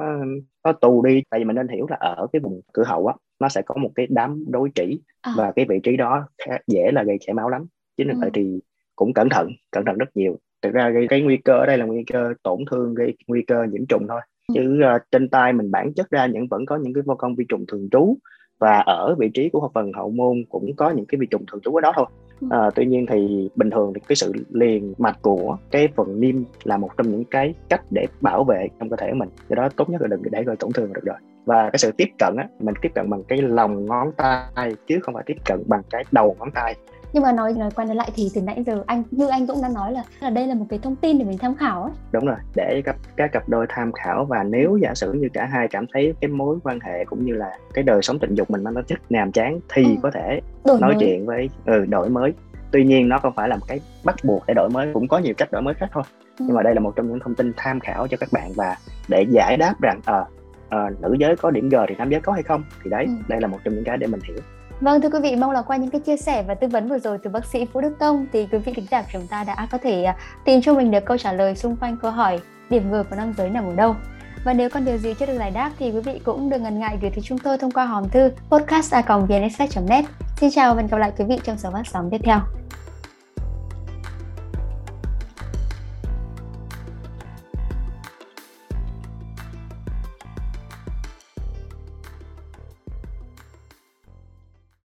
nó 0.64 0.72
tù 0.72 1.06
đi 1.06 1.22
tại 1.30 1.40
vì 1.40 1.44
mình 1.44 1.56
nên 1.56 1.68
hiểu 1.68 1.86
là 1.90 1.98
ở 2.00 2.28
cái 2.34 2.40
vùng 2.40 2.62
cửa 2.74 2.84
hậu 2.84 3.08
á 3.08 3.16
nó 3.40 3.50
sẽ 3.50 3.62
có 3.62 3.76
một 3.76 3.90
cái 3.96 4.08
đám 4.10 4.44
đối 4.48 4.70
trĩ 4.76 5.00
à. 5.22 5.34
và 5.38 5.52
cái 5.56 5.66
vị 5.70 5.80
trí 5.84 5.98
đó 5.98 6.28
dễ 6.68 6.92
là 6.92 7.04
gây 7.04 7.18
chảy 7.20 7.34
máu 7.34 7.50
lắm 7.50 7.66
chính 7.98 8.08
vì 8.08 8.14
ừ. 8.14 8.18
vậy 8.22 8.30
thì 8.34 8.60
cũng 8.96 9.14
cẩn 9.14 9.30
thận 9.30 9.50
cẩn 9.72 9.86
thận 9.86 9.98
rất 9.98 10.18
nhiều 10.18 10.40
thực 10.62 10.74
ra 10.74 10.90
gây 10.90 11.08
cái 11.08 11.22
nguy 11.22 11.38
cơ 11.38 11.54
ở 11.54 11.66
đây 11.66 11.78
là 11.78 11.86
nguy 11.86 12.04
cơ 12.14 12.34
tổn 12.44 12.60
thương 12.72 12.94
gây 12.94 13.18
nguy 13.28 13.42
cơ 13.48 13.64
nhiễm 13.72 13.86
trùng 13.86 14.06
thôi 14.10 14.22
ừ. 14.48 14.54
chứ 14.56 14.82
uh, 14.96 15.02
trên 15.12 15.30
tay 15.30 15.54
mình 15.54 15.72
bản 15.72 15.94
chất 15.94 16.10
ra 16.10 16.26
những 16.26 16.48
vẫn 16.48 16.66
có 16.66 16.76
những 16.78 16.94
cái 16.94 17.04
vô 17.06 17.16
công 17.16 17.36
vi 17.36 17.46
trùng 17.50 17.66
thường 17.68 17.88
trú 17.92 18.18
và 18.60 18.80
ở 18.80 19.16
vị 19.20 19.30
trí 19.34 19.50
của 19.50 19.70
phần 19.74 19.94
hậu 19.94 20.10
môn 20.10 20.44
cũng 20.50 20.76
có 20.76 20.90
những 20.90 21.06
cái 21.06 21.20
vi 21.20 21.28
trùng 21.28 21.46
thường 21.52 21.62
trú 21.62 21.76
ở 21.76 21.82
đó 21.82 21.92
thôi. 21.96 22.06
À, 22.50 22.70
tuy 22.76 22.86
nhiên 22.86 23.06
thì 23.10 23.50
bình 23.56 23.70
thường 23.70 23.94
thì 23.96 24.02
cái 24.08 24.16
sự 24.16 24.32
liền 24.50 24.94
mạch 24.98 25.22
của 25.22 25.58
cái 25.72 25.88
phần 25.96 26.22
niêm 26.22 26.36
là 26.64 26.78
một 26.78 26.90
trong 26.98 27.12
những 27.12 27.24
cái 27.24 27.54
cách 27.70 27.82
để 27.90 28.06
bảo 28.22 28.44
vệ 28.44 28.68
trong 28.80 28.90
cơ 28.90 28.96
thể 28.96 29.14
mình. 29.14 29.30
Do 29.50 29.56
đó 29.56 29.70
tốt 29.76 29.90
nhất 29.90 30.02
là 30.02 30.08
đừng 30.08 30.22
để 30.32 30.44
gây 30.44 30.56
tổn 30.56 30.72
thương 30.72 30.94
được 30.94 31.04
rồi. 31.04 31.18
Và 31.46 31.70
cái 31.70 31.78
sự 31.78 31.92
tiếp 31.98 32.08
cận 32.20 32.36
á 32.38 32.48
mình 32.60 32.76
tiếp 32.82 32.92
cận 32.96 33.10
bằng 33.10 33.24
cái 33.24 33.42
lòng 33.42 33.86
ngón 33.86 34.12
tay 34.18 34.72
chứ 34.88 35.00
không 35.02 35.16
phải 35.16 35.24
tiếp 35.26 35.38
cận 35.46 35.64
bằng 35.68 35.82
cái 35.90 36.04
đầu 36.12 36.36
ngón 36.40 36.52
tay 36.52 36.76
nhưng 37.14 37.24
mà 37.24 37.32
nói 37.32 37.54
nói 37.54 37.70
quay 37.76 37.88
lại 37.88 38.12
thì 38.16 38.32
từ 38.36 38.42
nãy 38.42 38.64
giờ 38.66 38.84
anh 38.88 39.04
như 39.12 39.28
anh 39.28 39.48
cũng 39.48 39.62
đã 39.62 39.70
nói 39.70 39.92
là 39.92 40.04
là 40.20 40.30
đây 40.30 40.48
là 40.48 40.56
một 40.56 40.66
cái 40.70 40.80
thông 40.84 40.96
tin 40.96 41.20
để 41.20 41.26
mình 41.26 41.38
tham 41.38 41.56
khảo 41.56 41.84
ấy 41.84 41.92
đúng 42.12 42.26
rồi 42.26 42.36
để 42.56 42.82
các 42.86 42.96
các 43.18 43.32
cặp 43.32 43.50
đôi 43.50 43.66
tham 43.70 43.92
khảo 43.92 44.26
và 44.26 44.44
nếu 44.44 44.78
giả 44.78 44.94
sử 44.96 45.14
như 45.14 45.28
cả 45.34 45.46
hai 45.46 45.68
cảm 45.68 45.86
thấy 45.94 46.14
cái 46.22 46.30
mối 46.30 46.58
quan 46.64 46.80
hệ 46.80 47.06
cũng 47.06 47.26
như 47.26 47.34
là 47.34 47.58
cái 47.74 47.84
đời 47.84 48.02
sống 48.02 48.20
tình 48.20 48.36
dục 48.36 48.52
mình 48.52 48.64
nó 48.64 48.82
chất 48.88 49.00
nhàm 49.10 49.32
chán 49.32 49.60
thì 49.74 49.84
ừ. 49.84 49.90
có 50.04 50.12
thể 50.12 50.40
đổi 50.66 50.80
nói 50.82 50.94
mới. 50.94 50.98
chuyện 51.00 51.26
với 51.26 51.50
ừ, 51.66 51.86
đổi 51.86 52.10
mới 52.10 52.34
tuy 52.72 52.84
nhiên 52.84 53.10
nó 53.10 53.20
không 53.20 53.34
phải 53.36 53.50
là 53.50 53.56
một 53.56 53.66
cái 53.68 53.80
bắt 54.04 54.16
buộc 54.24 54.44
để 54.48 54.54
đổi 54.54 54.70
mới 54.70 54.88
cũng 54.94 55.08
có 55.08 55.18
nhiều 55.18 55.34
cách 55.38 55.52
đổi 55.52 55.62
mới 55.62 55.74
khác 55.74 55.90
thôi 55.94 56.04
ừ. 56.40 56.46
nhưng 56.48 56.56
mà 56.56 56.64
đây 56.64 56.74
là 56.74 56.80
một 56.80 56.96
trong 56.96 57.08
những 57.08 57.20
thông 57.20 57.36
tin 57.36 57.54
tham 57.58 57.80
khảo 57.80 58.08
cho 58.08 58.18
các 58.18 58.30
bạn 58.32 58.52
và 58.56 58.76
để 59.08 59.26
giải 59.30 59.58
đáp 59.58 59.74
rằng 59.82 60.00
à, 60.06 60.26
à, 60.70 60.90
nữ 61.02 61.16
giới 61.20 61.36
có 61.36 61.52
điểm 61.52 61.70
G 61.70 61.76
thì 61.88 61.96
nam 61.98 62.10
giới 62.10 62.22
có 62.22 62.34
hay 62.34 62.44
không 62.44 62.64
thì 62.84 62.90
đấy 62.90 63.06
ừ. 63.06 63.12
đây 63.28 63.42
là 63.42 63.48
một 63.48 63.58
trong 63.64 63.76
những 63.76 63.84
cái 63.84 63.98
để 63.98 64.08
mình 64.08 64.22
hiểu 64.24 64.38
Vâng 64.82 65.02
thưa 65.02 65.10
quý 65.10 65.20
vị, 65.24 65.36
mong 65.36 65.52
là 65.52 65.62
qua 65.62 65.78
những 65.78 65.90
cái 65.90 66.02
chia 66.02 66.18
sẻ 66.18 66.44
và 66.44 66.54
tư 66.54 66.68
vấn 66.68 66.90
vừa 66.90 67.00
rồi 67.00 67.18
từ 67.24 67.30
bác 67.30 67.46
sĩ 67.46 67.66
Phú 67.66 67.82
Đức 67.82 67.94
Công 68.00 68.26
thì 68.34 68.48
quý 68.52 68.58
vị 68.58 68.74
thính 68.74 68.86
giả 68.92 69.02
của 69.02 69.08
chúng 69.14 69.28
ta 69.28 69.44
đã 69.44 69.68
có 69.72 69.78
thể 69.78 70.04
à, 70.04 70.16
tìm 70.46 70.62
cho 70.62 70.74
mình 70.74 70.92
được 70.92 71.06
câu 71.06 71.18
trả 71.18 71.32
lời 71.32 71.56
xung 71.56 71.76
quanh 71.76 71.98
câu 72.02 72.12
hỏi 72.12 72.40
điểm 72.70 72.92
ngược 72.92 73.10
của 73.10 73.16
nam 73.16 73.34
giới 73.38 73.50
nằm 73.50 73.66
ở 73.66 73.76
đâu. 73.76 73.96
Và 74.44 74.54
nếu 74.54 74.70
còn 74.70 74.86
điều 74.86 74.98
gì 74.98 75.14
chưa 75.14 75.26
được 75.26 75.38
giải 75.38 75.52
đáp 75.52 75.72
thì 75.80 75.92
quý 75.92 76.00
vị 76.00 76.22
cũng 76.24 76.50
đừng 76.50 76.64
ngần 76.64 76.80
ngại 76.80 76.98
gửi 77.02 77.12
tới 77.12 77.22
chúng 77.24 77.38
tôi 77.38 77.58
thông 77.58 77.72
qua 77.72 77.86
hòm 77.86 78.10
thư 78.10 78.32
podcast.vnx.net. 78.50 80.06
Xin 80.40 80.50
chào 80.52 80.76
và 80.76 80.82
hẹn 80.82 80.88
gặp 80.88 80.98
lại 80.98 81.12
quý 81.18 81.26
vị 81.26 81.40
trong 81.44 81.58
số 81.58 81.72
phát 81.72 81.88
sóng 81.88 82.10
tiếp 82.12 82.22
theo. 82.24 82.40